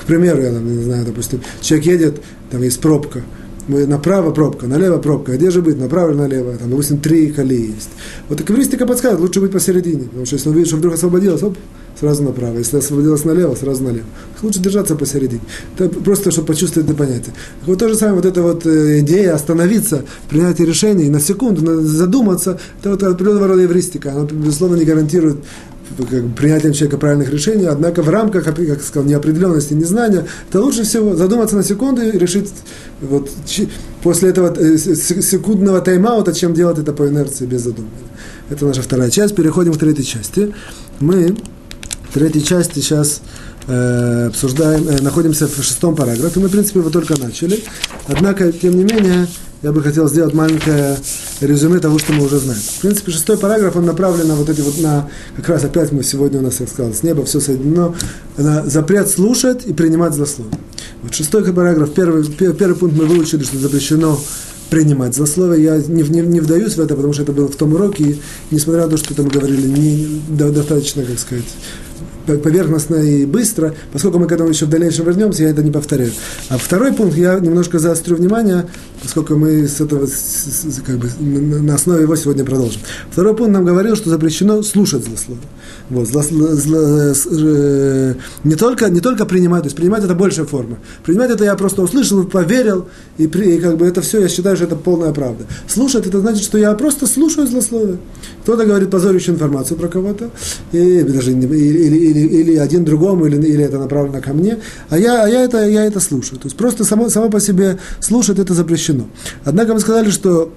[0.00, 3.22] К примеру, я не знаю, допустим, человек едет, там есть пробка,
[3.68, 7.90] направо пробка, налево пробка, где же быть, направо или налево, там, допустим, три колеи есть.
[8.28, 11.56] Вот эвристика подсказывает, лучше быть посередине, потому что если он видит, что вдруг освободилось, оп,
[11.98, 14.06] сразу направо, если освободилось налево, сразу налево.
[14.42, 15.42] Лучше держаться посередине.
[15.76, 17.34] Это просто, чтобы почувствовать это понятие.
[17.66, 22.58] Вот то же самое, вот эта вот э, идея остановиться, принятие решений, на секунду задуматься,
[22.80, 25.38] это вот определенного рода евристика, она, безусловно, не гарантирует
[25.96, 31.14] как принятием человека правильных решений, однако в рамках, как сказал, неопределенности, незнания, то лучше всего
[31.16, 32.50] задуматься на секунду и решить
[33.00, 33.30] вот,
[34.02, 38.08] после этого э, секундного тайм-аута, чем делать это по инерции без задумывания.
[38.50, 39.34] Это наша вторая часть.
[39.34, 40.54] Переходим к третьей части.
[41.00, 41.36] Мы
[42.10, 43.20] в третьей части сейчас
[43.66, 46.40] э, обсуждаем, э, находимся в шестом параграфе.
[46.40, 47.62] Мы, в принципе, его только начали.
[48.06, 49.26] Однако, тем не менее,
[49.62, 50.96] я бы хотел сделать маленькое
[51.40, 52.60] резюме того, что мы уже знаем.
[52.60, 56.02] В принципе, шестой параграф, он направлен на вот эти вот, на, как раз опять мы
[56.02, 57.94] сегодня у нас, как сказал, с неба все соединено,
[58.36, 60.58] на запрет слушать и принимать злословие.
[61.02, 64.18] Вот шестой параграф, первый, первый пункт мы выучили, что запрещено
[64.70, 65.64] принимать злословие.
[65.64, 68.20] Я не, не, не вдаюсь в это, потому что это было в том уроке, и
[68.50, 71.44] несмотря на то, что мы говорили, не, достаточно, как сказать,
[72.36, 76.12] поверхностно и быстро, поскольку мы к этому еще в дальнейшем вернемся, я это не повторяю.
[76.48, 78.66] А второй пункт я немножко заострю внимание,
[79.02, 80.06] поскольку мы с этого,
[80.86, 82.80] как бы, на основе его сегодня продолжим.
[83.10, 85.44] Второй пункт нам говорил, что запрещено слушать злословие.
[85.90, 86.54] Вот, зло, зло,
[87.14, 88.14] зло,
[88.44, 90.78] не, только, не только принимать, то есть принимать это большая форма.
[91.02, 94.56] Принимать это я просто услышал, поверил, и, при, и как бы это все, я считаю,
[94.56, 95.46] что это полная правда.
[95.66, 97.98] Слушать это значит, что я просто слушаю злословие.
[98.42, 100.30] Кто-то говорит позорящую информацию про кого-то,
[100.72, 104.58] и, даже, или, или, или, или один другому, или, или это направлено ко мне,
[104.90, 106.38] а я, а я, это, я это слушаю.
[106.38, 109.08] То есть просто само, само по себе слушать это запрещено.
[109.44, 110.52] Однако мы сказали, что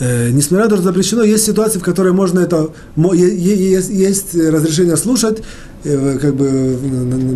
[0.00, 5.42] Э, что запрещено, есть ситуации, в которой можно это, есть, есть разрешение слушать,
[5.84, 6.76] э, как бы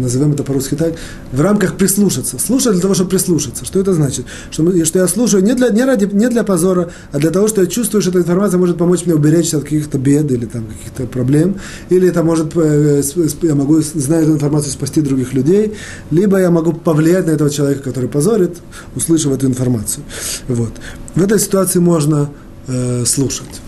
[0.01, 0.95] назовем это по-русски так,
[1.33, 2.39] в рамках прислушаться.
[2.39, 3.65] Слушать для того, чтобы прислушаться.
[3.65, 4.27] Что это значит?
[4.51, 7.61] Что, что я слушаю не для, не, ради, не для позора, а для того, что
[7.61, 11.07] я чувствую, что эта информация может помочь мне уберечься от каких-то бед или там, каких-то
[11.07, 11.57] проблем,
[11.91, 13.03] или это может, э,
[13.43, 15.75] я могу, зная эту информацию, спасти других людей,
[16.11, 18.57] либо я могу повлиять на этого человека, который позорит,
[18.97, 20.03] услышав эту информацию.
[20.49, 20.73] Вот.
[21.15, 22.31] В этой ситуации можно
[22.69, 23.61] э, слушать.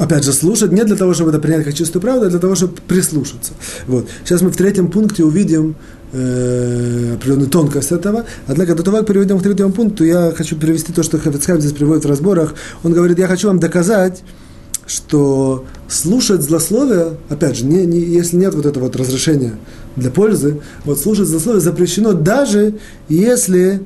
[0.00, 2.54] Опять же, слушать не для того, чтобы это принять как чистую правду, а для того,
[2.56, 3.52] чтобы прислушаться.
[3.86, 4.08] Вот.
[4.24, 5.76] Сейчас мы в третьем пункте увидим
[6.12, 8.24] э, определенную тонкость этого.
[8.48, 11.72] Однако до того, как перейдем к третьему пункту, я хочу привести то, что Хафицхайм здесь
[11.72, 12.54] приводит в разборах.
[12.82, 14.22] Он говорит, я хочу вам доказать,
[14.86, 19.54] что слушать злословие, опять же, не, не, если нет вот этого вот разрешения
[19.96, 22.74] для пользы, вот слушать злословие запрещено даже
[23.08, 23.82] если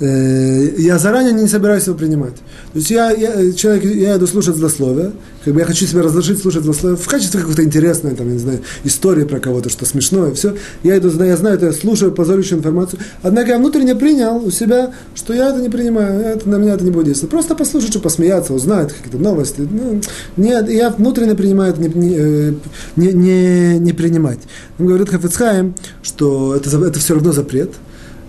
[0.00, 2.34] я заранее не собираюсь его принимать.
[2.34, 5.12] То есть я, я, человек, я иду слушать злословие,
[5.44, 8.38] как бы я хочу себя разрешить слушать злословие в качестве какой-то интересной, там, я не
[8.38, 10.56] знаю, истории про кого-то, что смешное, все.
[10.82, 13.00] Я иду, я знаю это, я слушаю позорящую информацию.
[13.22, 16.84] Однако я внутренне принял у себя, что я это не принимаю, это, на меня это
[16.84, 17.30] не будет действовать.
[17.30, 19.60] Просто послушать, что посмеяться, узнать какие-то новости.
[19.60, 20.00] Ну,
[20.36, 22.52] нет, я внутренне принимаю это не, не, э,
[22.96, 24.40] не, не принимать.
[24.78, 27.70] Он говорит Хафицхайм, что это, это все равно запрет,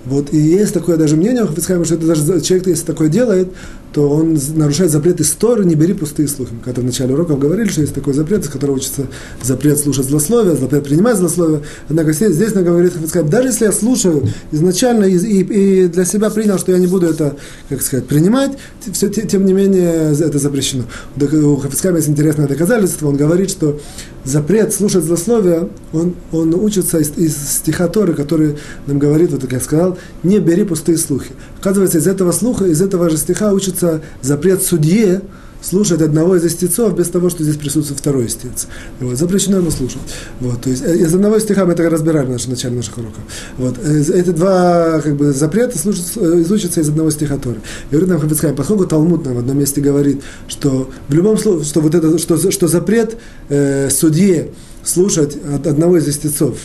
[0.05, 1.43] вот, и есть такое даже мнение
[1.85, 3.49] что это даже человек, если такое делает,
[3.95, 6.51] то он нарушает запрет истории, не бери пустые слухи.
[6.65, 9.07] Когда в начале уроков говорили, что есть такой запрет, из которого учится
[9.41, 11.61] запрет слушать злословие, запрет принимать злословие.
[11.87, 16.03] Однако здесь, здесь нам говорит Хафицхайм, даже если я слушаю изначально и, и, и для
[16.03, 17.37] себя принял, что я не буду это,
[17.69, 18.51] как сказать, принимать,
[18.91, 20.83] все, тем не менее это запрещено.
[21.15, 23.79] У Хафицхайма есть интересное доказательство, он говорит, что
[24.25, 29.53] запрет слушать злословие, он, он учится из, из стиха Торы, который нам говорит, вот как
[29.53, 31.31] я сказал, не бери пустые слухи.
[31.65, 35.23] Оказывается, из этого слуха, из этого же стиха учится запрет судье
[35.63, 38.67] слушать одного из истецов без того, что здесь присутствует второй истец.
[38.99, 39.97] Вот, запрещено ему слушать.
[40.39, 43.23] Вот, то есть э, из одного стиха мы это разбирали в нашем начале наших уроков.
[43.57, 47.61] Вот, э, эти два как бы, запрета слушать, э, изучатся из одного стиха Торы.
[47.89, 51.81] Говорит нам Хабицкай, поскольку Талмуд нам в одном месте говорит, что в любом случае, что,
[51.81, 53.17] вот это, что, что запрет
[53.49, 54.51] э, судье
[54.83, 55.35] слушать
[55.65, 56.59] одного из истецов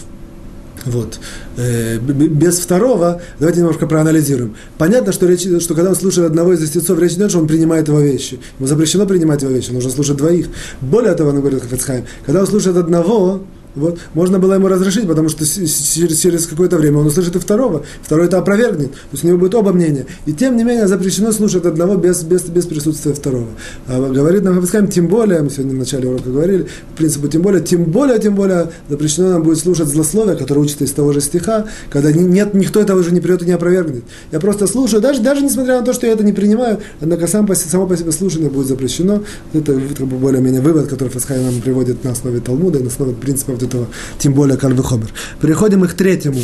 [0.87, 1.18] вот.
[1.57, 4.57] Э, без второго, давайте немножко проанализируем.
[4.78, 7.89] Понятно, что, речь, что когда он слушает одного из истецов, речь идет, что он принимает
[7.89, 8.41] его вещи.
[8.59, 10.49] Ему запрещено принимать его вещи, нужно слушать двоих.
[10.81, 13.43] Более того, он говорит Хафицхайм, когда он слушает одного,
[13.74, 18.26] вот, можно было ему разрешить, потому что через, какое-то время он услышит и второго, второй
[18.26, 20.06] это опровергнет, то есть у него будет оба мнения.
[20.26, 23.48] И тем не менее запрещено слушать одного без, без, без присутствия второго.
[23.86, 27.42] А говорит нам Хабискайм, тем более, мы сегодня в начале урока говорили, в принципе, тем
[27.42, 31.20] более, тем более, тем более запрещено нам будет слушать злословие, которое учится из того же
[31.20, 34.04] стиха, когда нет, никто этого уже не придет и не опровергнет.
[34.32, 37.46] Я просто слушаю, даже, даже несмотря на то, что я это не принимаю, однако сам
[37.46, 39.22] по, само по себе слушание будет запрещено.
[39.52, 43.68] Это, это более-менее вывод, который Фасхай нам приводит на основе Талмуда, на основе принципов вот
[43.68, 43.86] этого,
[44.18, 44.82] тем более Кальвы
[45.40, 46.40] Переходим к третьему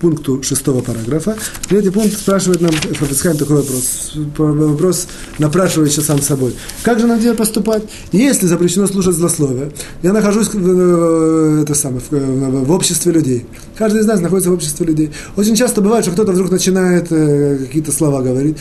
[0.00, 1.36] пункту шестого параграфа.
[1.68, 4.12] Третий пункт спрашивает нам Хафицхайм такой вопрос.
[4.36, 5.08] Вопрос,
[5.38, 6.54] напрашивающий сам собой.
[6.82, 7.82] Как же нам теперь поступать?
[8.12, 13.46] Если запрещено слушать злословие, я нахожусь в, это самое, в, в обществе людей.
[13.76, 15.10] Каждый из нас находится в обществе людей.
[15.36, 18.56] Очень часто бывает, что кто-то вдруг начинает э, какие-то слова говорить,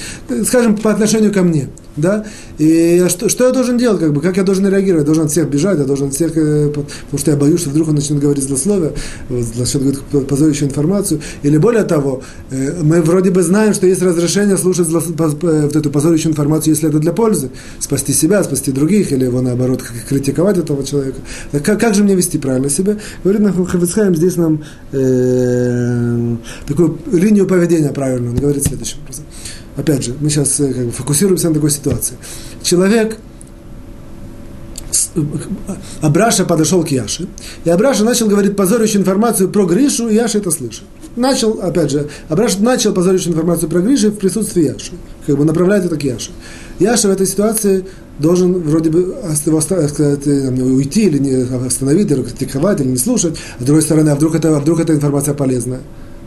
[0.45, 2.25] скажем, по отношению ко мне да,
[2.57, 5.31] и что, что я должен делать, как бы, как я должен реагировать, я должен от
[5.31, 8.43] всех бежать, я должен всех, э, потому что я боюсь, что вдруг он начнет говорить
[8.43, 8.93] злословие,
[9.29, 12.21] начнет говорить позорящую информацию, или более того,
[12.51, 16.89] э, мы вроде бы знаем, что есть разрешение слушать зло, вот эту позорящую информацию, если
[16.89, 21.17] это для пользы, спасти себя, спасти других, или его наоборот критиковать этого человека.
[21.63, 22.97] Как, как же мне вести правильно себя?
[23.23, 26.35] Говорит нам Хавицхайм, здесь нам э,
[26.67, 29.25] такую линию поведения правильно, он говорит следующим образом
[29.77, 32.15] опять же, мы сейчас э, как бы, фокусируемся на такой ситуации.
[32.61, 33.17] Человек,
[35.15, 35.21] э,
[36.01, 37.27] Абраша подошел к Яше,
[37.63, 40.83] и Абраша начал говорить позорящую информацию про Гришу, и Яша это слышит.
[41.15, 44.91] Начал, опять же, Абраша начал позорящую информацию про Гришу в присутствии Яши,
[45.25, 46.31] как бы направляет это к Яше.
[46.79, 47.85] Яша в этой ситуации
[48.19, 53.37] должен вроде бы сказать, уйти или не остановить, или критиковать, или не слушать.
[53.59, 55.81] А с другой стороны, а вдруг, это, а вдруг эта информация полезная?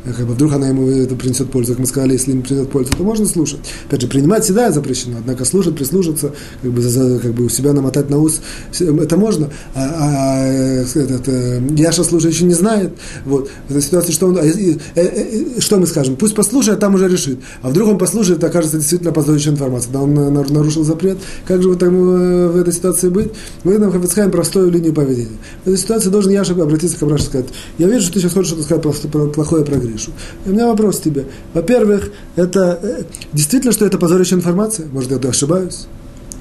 [0.05, 2.93] Как бы вдруг она ему это принесет пользу, как мы сказали, если ему принесет пользу,
[2.97, 3.61] то можно слушать.
[3.89, 6.33] Опять же, принимать всегда запрещено, однако слушать, прислушаться,
[6.63, 8.41] как бы, за, как бы у себя намотать на ус,
[8.79, 9.51] это можно.
[9.75, 12.93] А, а этот, э, Яша слушает еще не знает.
[13.25, 13.51] Вот.
[13.69, 16.17] В этой ситуации, что, он, э, э, э, что мы скажем?
[16.17, 17.39] Пусть послушает, а там уже решит.
[17.63, 19.93] А вдруг он послушает, окажется действительно позорящая информация.
[19.93, 21.19] Да он нарушил запрет.
[21.47, 23.33] Как же вот э, в этой ситуации быть?
[23.65, 25.39] Мы нам Хафицхайм простую линию поведения.
[25.65, 27.47] В этой ситуации должен Яша обратиться к Абрашу и сказать,
[27.79, 30.13] я вижу, что ты сейчас хочешь что-то сказать плохое про Гришу.
[30.47, 31.27] И у меня вопрос к тебе.
[31.55, 34.87] Во-первых, это э, действительно, что это позорящая информация?
[34.87, 35.87] Может, я ошибаюсь?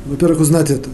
[0.06, 0.90] Во-первых, узнать это.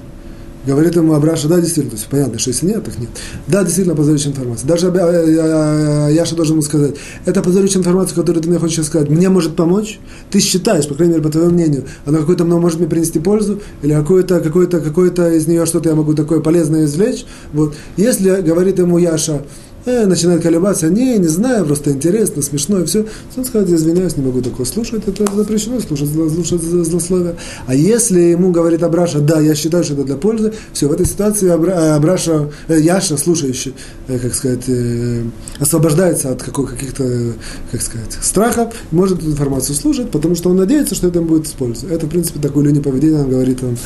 [0.65, 3.09] Говорит ему Абраша, да, действительно, то есть понятно, что если нет, так нет.
[3.47, 4.67] Да, действительно, позорящая информация.
[4.67, 6.95] Даже э, Яша должен ему сказать,
[7.25, 9.99] это позорящая информация, которую ты мне хочешь сказать, мне может помочь?
[10.31, 13.93] Ты считаешь, по крайней мере, по твоему мнению, она какой-то может мне принести пользу, или
[13.93, 17.25] какое-то какое то какое то из нее что-то я могу такое полезное извлечь?
[17.53, 17.75] Вот.
[17.95, 19.43] Если, говорит ему Яша,
[19.86, 23.05] э, начинает колебаться, не, не знаю, просто интересно, смешно и все.
[23.36, 27.36] Он скажет, извиняюсь, не могу такое слушать, это запрещено, слушать, слушать злословие.
[27.67, 31.05] А если ему говорит Абраша, да, я считаю, что это для пользы, все, в этой
[31.05, 33.73] ситуации Абраша, э, Яша, слушающий,
[34.07, 35.23] э, как сказать, э,
[35.59, 37.33] освобождается от каких-то,
[37.71, 41.47] как сказать, страхов, может эту информацию слушать, потому что он надеется, что это ему будет
[41.47, 41.93] использоваться.
[41.93, 43.77] Это, в принципе, такую линию поведения он говорит, он,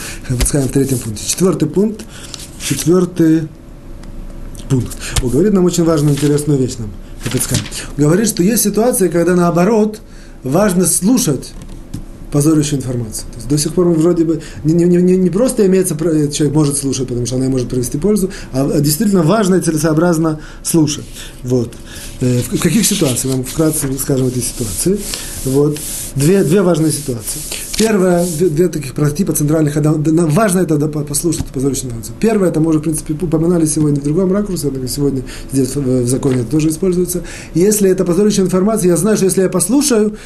[0.45, 1.23] сказать, в третьем пункте.
[1.25, 2.01] Четвертый пункт,
[2.59, 3.47] четвертый
[4.69, 4.95] пункт.
[5.23, 6.89] Он говорит нам очень важную, интересную вещь нам.
[7.97, 9.99] Говорит, что есть ситуации, когда наоборот
[10.43, 11.53] важно слушать
[12.31, 13.27] позорящую информацию.
[13.31, 16.53] То есть до сих пор мы вроде бы не, не, не, не просто имеется, человек
[16.53, 21.05] может слушать, потому что она может привести пользу, а действительно важно и целесообразно слушать.
[21.43, 21.73] Вот.
[22.21, 23.33] Э, в каких ситуациях?
[23.33, 24.99] Нам вкратце скажем эти ситуации.
[25.45, 25.77] Вот.
[26.15, 27.39] Две, две важные ситуации.
[27.79, 32.15] Первое, две, таких прототипа центральных, важно это послушать, позорищную информацию.
[32.19, 35.23] Первое, это мы уже, в принципе, упоминали сегодня в другом ракурсе, сегодня
[35.53, 37.23] здесь в, законе это тоже используется.
[37.53, 40.17] Если это позорищная информация, я знаю, что если я послушаю,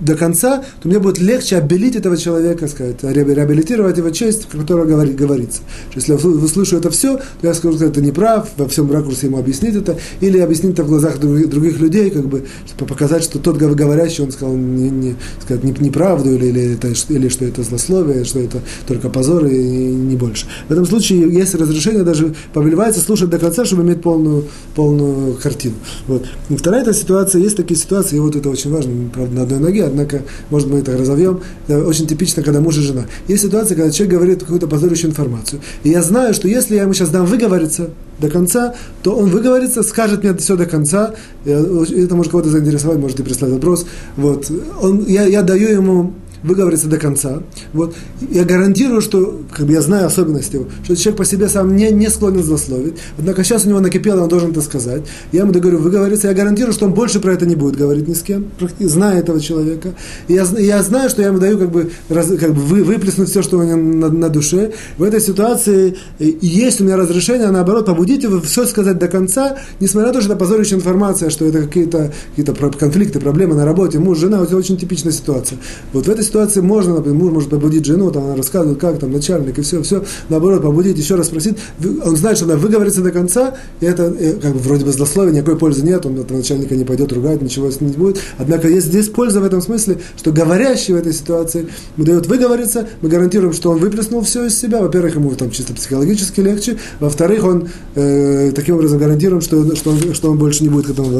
[0.00, 4.86] до конца, то мне будет легче обелить этого человека, сказать, реабилитировать его честь, о которой
[4.86, 5.60] говорит, говорится.
[5.94, 9.38] Если я услышу это все, то я скажу, что это неправ, во всем ракурсе ему
[9.38, 13.38] объяснить это, или объяснить это в глазах других, других людей, как бы, чтобы показать, что
[13.38, 17.62] тот говорящий, он сказал не, не, сказать, не, неправду, или, или, это, или что это
[17.62, 20.46] злословие, что это только позор и не больше.
[20.68, 24.44] В этом случае есть разрешение даже повелевается слушать до конца, чтобы иметь полную,
[24.74, 25.74] полную картину.
[26.06, 26.26] Вот.
[26.50, 29.87] Вторая эта ситуация, есть такие ситуации, и вот это очень важно, правда, на одной ноге,
[29.88, 31.40] однако, может, мы это разовьем.
[31.66, 33.06] Это очень типично, когда муж и жена.
[33.26, 35.60] Есть ситуация, когда человек говорит какую-то позорящую информацию.
[35.84, 39.82] И я знаю, что если я ему сейчас дам выговориться до конца, то он выговорится,
[39.82, 41.14] скажет мне все до конца.
[41.44, 43.86] Это может кого-то заинтересовать, можете прислать вопрос.
[44.16, 44.50] Вот.
[44.80, 47.42] Он, я, я даю ему выговорится до конца.
[47.72, 47.94] Вот.
[48.30, 51.90] Я гарантирую, что, как бы я знаю особенности его, что человек по себе сам не,
[51.90, 52.94] не склонен злословить.
[53.18, 55.02] Однако сейчас у него накипело, он должен это сказать.
[55.32, 58.14] Я ему говорю, выговорится, я гарантирую, что он больше про это не будет говорить ни
[58.14, 58.46] с кем,
[58.78, 59.94] зная этого человека.
[60.28, 63.42] Я, я знаю, что я ему даю как бы, раз, как бы вы, выплеснуть все,
[63.42, 64.72] что у него на, на душе.
[64.96, 70.08] В этой ситуации есть у меня разрешение, наоборот, побудить его все сказать до конца, несмотря
[70.08, 74.18] на то, что это позорящая информация, что это какие-то какие конфликты, проблемы на работе, муж,
[74.18, 75.58] жена, это очень типичная ситуация.
[75.92, 79.12] Вот в этой ситуации можно, например, муж может побудить жену, там она рассказывает, как там
[79.12, 83.10] начальник и все, все, наоборот, побудить, еще раз спросить, он знает, что она выговорится до
[83.10, 86.76] конца, и это э, как бы вроде бы злословие, никакой пользы нет, он от начальника
[86.76, 88.18] не пойдет ругать, ничего с ним не будет.
[88.38, 92.86] Однако есть здесь польза в этом смысле, что говорящий в этой ситуации мы дает выговориться,
[93.00, 94.80] мы гарантируем, что он выплеснул все из себя.
[94.80, 100.14] Во-первых, ему там чисто психологически легче, во-вторых, он э, таким образом гарантируем, что, что, он,
[100.14, 101.10] что он больше не будет к этому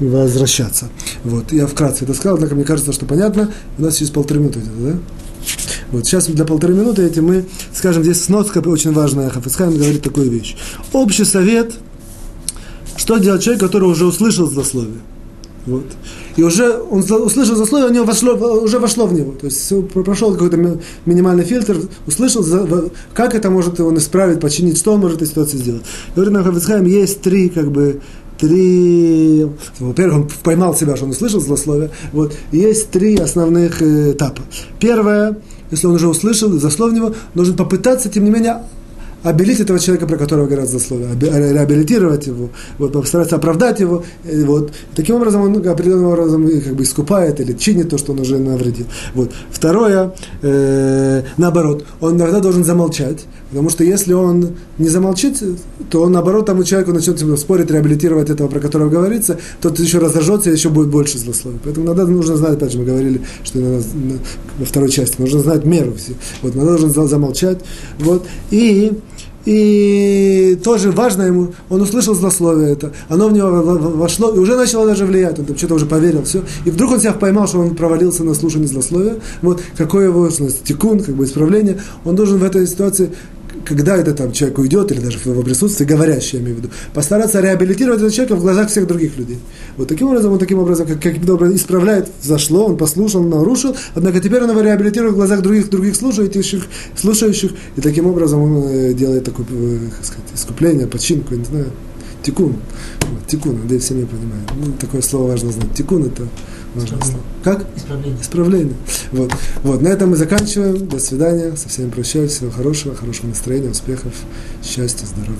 [0.00, 0.88] возвращаться.
[1.24, 1.52] Вот.
[1.52, 3.52] Я вкратце это сказал, однако мне кажется, что понятно.
[3.78, 4.98] У нас через полторы минуты да?
[5.92, 10.30] Вот сейчас для полторы минуты эти мы скажем, здесь сноска очень важная, Хафицхайм говорит такую
[10.30, 10.56] вещь.
[10.92, 11.72] Общий совет,
[12.96, 15.00] что делать человек, который уже услышал злословие.
[15.66, 15.84] Вот.
[16.36, 19.32] И уже он услышал злословие, у него вошло, уже вошло в него.
[19.32, 22.44] То есть прошел какой-то минимальный фильтр, услышал,
[23.14, 25.82] как это может он исправить, починить, что он может этой ситуации сделать.
[26.14, 28.00] Говорит нам Хафицхайм, есть три как бы
[28.38, 29.46] три...
[29.78, 31.90] Во-первых, он поймал себя, что он услышал злословие.
[32.12, 32.34] Вот.
[32.52, 34.42] есть три основных э, этапа.
[34.80, 35.38] Первое,
[35.70, 38.62] если он уже услышал, заслов него, нужно попытаться, тем не менее,
[39.22, 44.04] обелить этого человека, про которого говорят злословие, реабилитировать его, вот, постараться оправдать его.
[44.24, 44.72] И вот.
[44.94, 48.86] Таким образом он определенным образом как бы искупает или чинит то, что он уже навредил.
[49.14, 49.32] Вот.
[49.50, 55.42] Второе, э, наоборот, он иногда должен замолчать, Потому что если он не замолчит,
[55.90, 60.50] то он, наоборот, тому человеку начнет спорить, реабилитировать этого, про которого говорится, тот еще разожжется
[60.50, 61.58] и еще будет больше злословия.
[61.64, 63.82] Поэтому надо, нужно знать, опять же, мы говорили, что надо,
[64.58, 65.94] во второй части, нужно знать меру.
[65.94, 66.12] Все.
[66.42, 67.58] Вот, надо должен замолчать.
[67.98, 68.26] Вот.
[68.50, 68.92] И
[69.48, 74.86] и тоже важно ему, он услышал злословие это, оно в него вошло и уже начало
[74.86, 76.42] даже влиять, он там что-то уже поверил, все.
[76.66, 79.16] И вдруг он себя поймал, что он провалился на слушание злословия.
[79.40, 83.10] Вот какое его тикун, как бы исправление, он должен в этой ситуации
[83.68, 86.70] когда это там человек уйдет, или даже в его присутствии, говорящий, я имею в виду,
[86.94, 89.38] постараться реабилитировать этого человека в глазах всех других людей.
[89.76, 94.20] Вот таким образом, он таким образом, как, как образом исправляет, зашло, он послушал, нарушил, однако
[94.20, 96.66] теперь он его реабилитирует в глазах других, других слушающих,
[96.96, 101.66] слушающих, и таким образом он э, делает такое, э, как сказать, искупление, починку, не знаю,
[102.22, 102.56] тикун.
[103.10, 104.50] Вот, тикун, надеюсь, все меня понимают.
[104.56, 105.74] Ну, такое слово важно знать.
[105.74, 106.28] Тикун это
[106.76, 107.22] слово.
[107.42, 107.66] Как?
[107.76, 108.20] Исправление.
[108.20, 108.74] Исправление.
[109.12, 109.32] Вот.
[109.62, 109.82] вот.
[109.82, 110.88] На этом мы заканчиваем.
[110.88, 111.56] До свидания.
[111.56, 112.32] Со всеми прощаюсь.
[112.32, 114.12] Всего хорошего, хорошего настроения, успехов,
[114.62, 115.38] счастья, здоровья.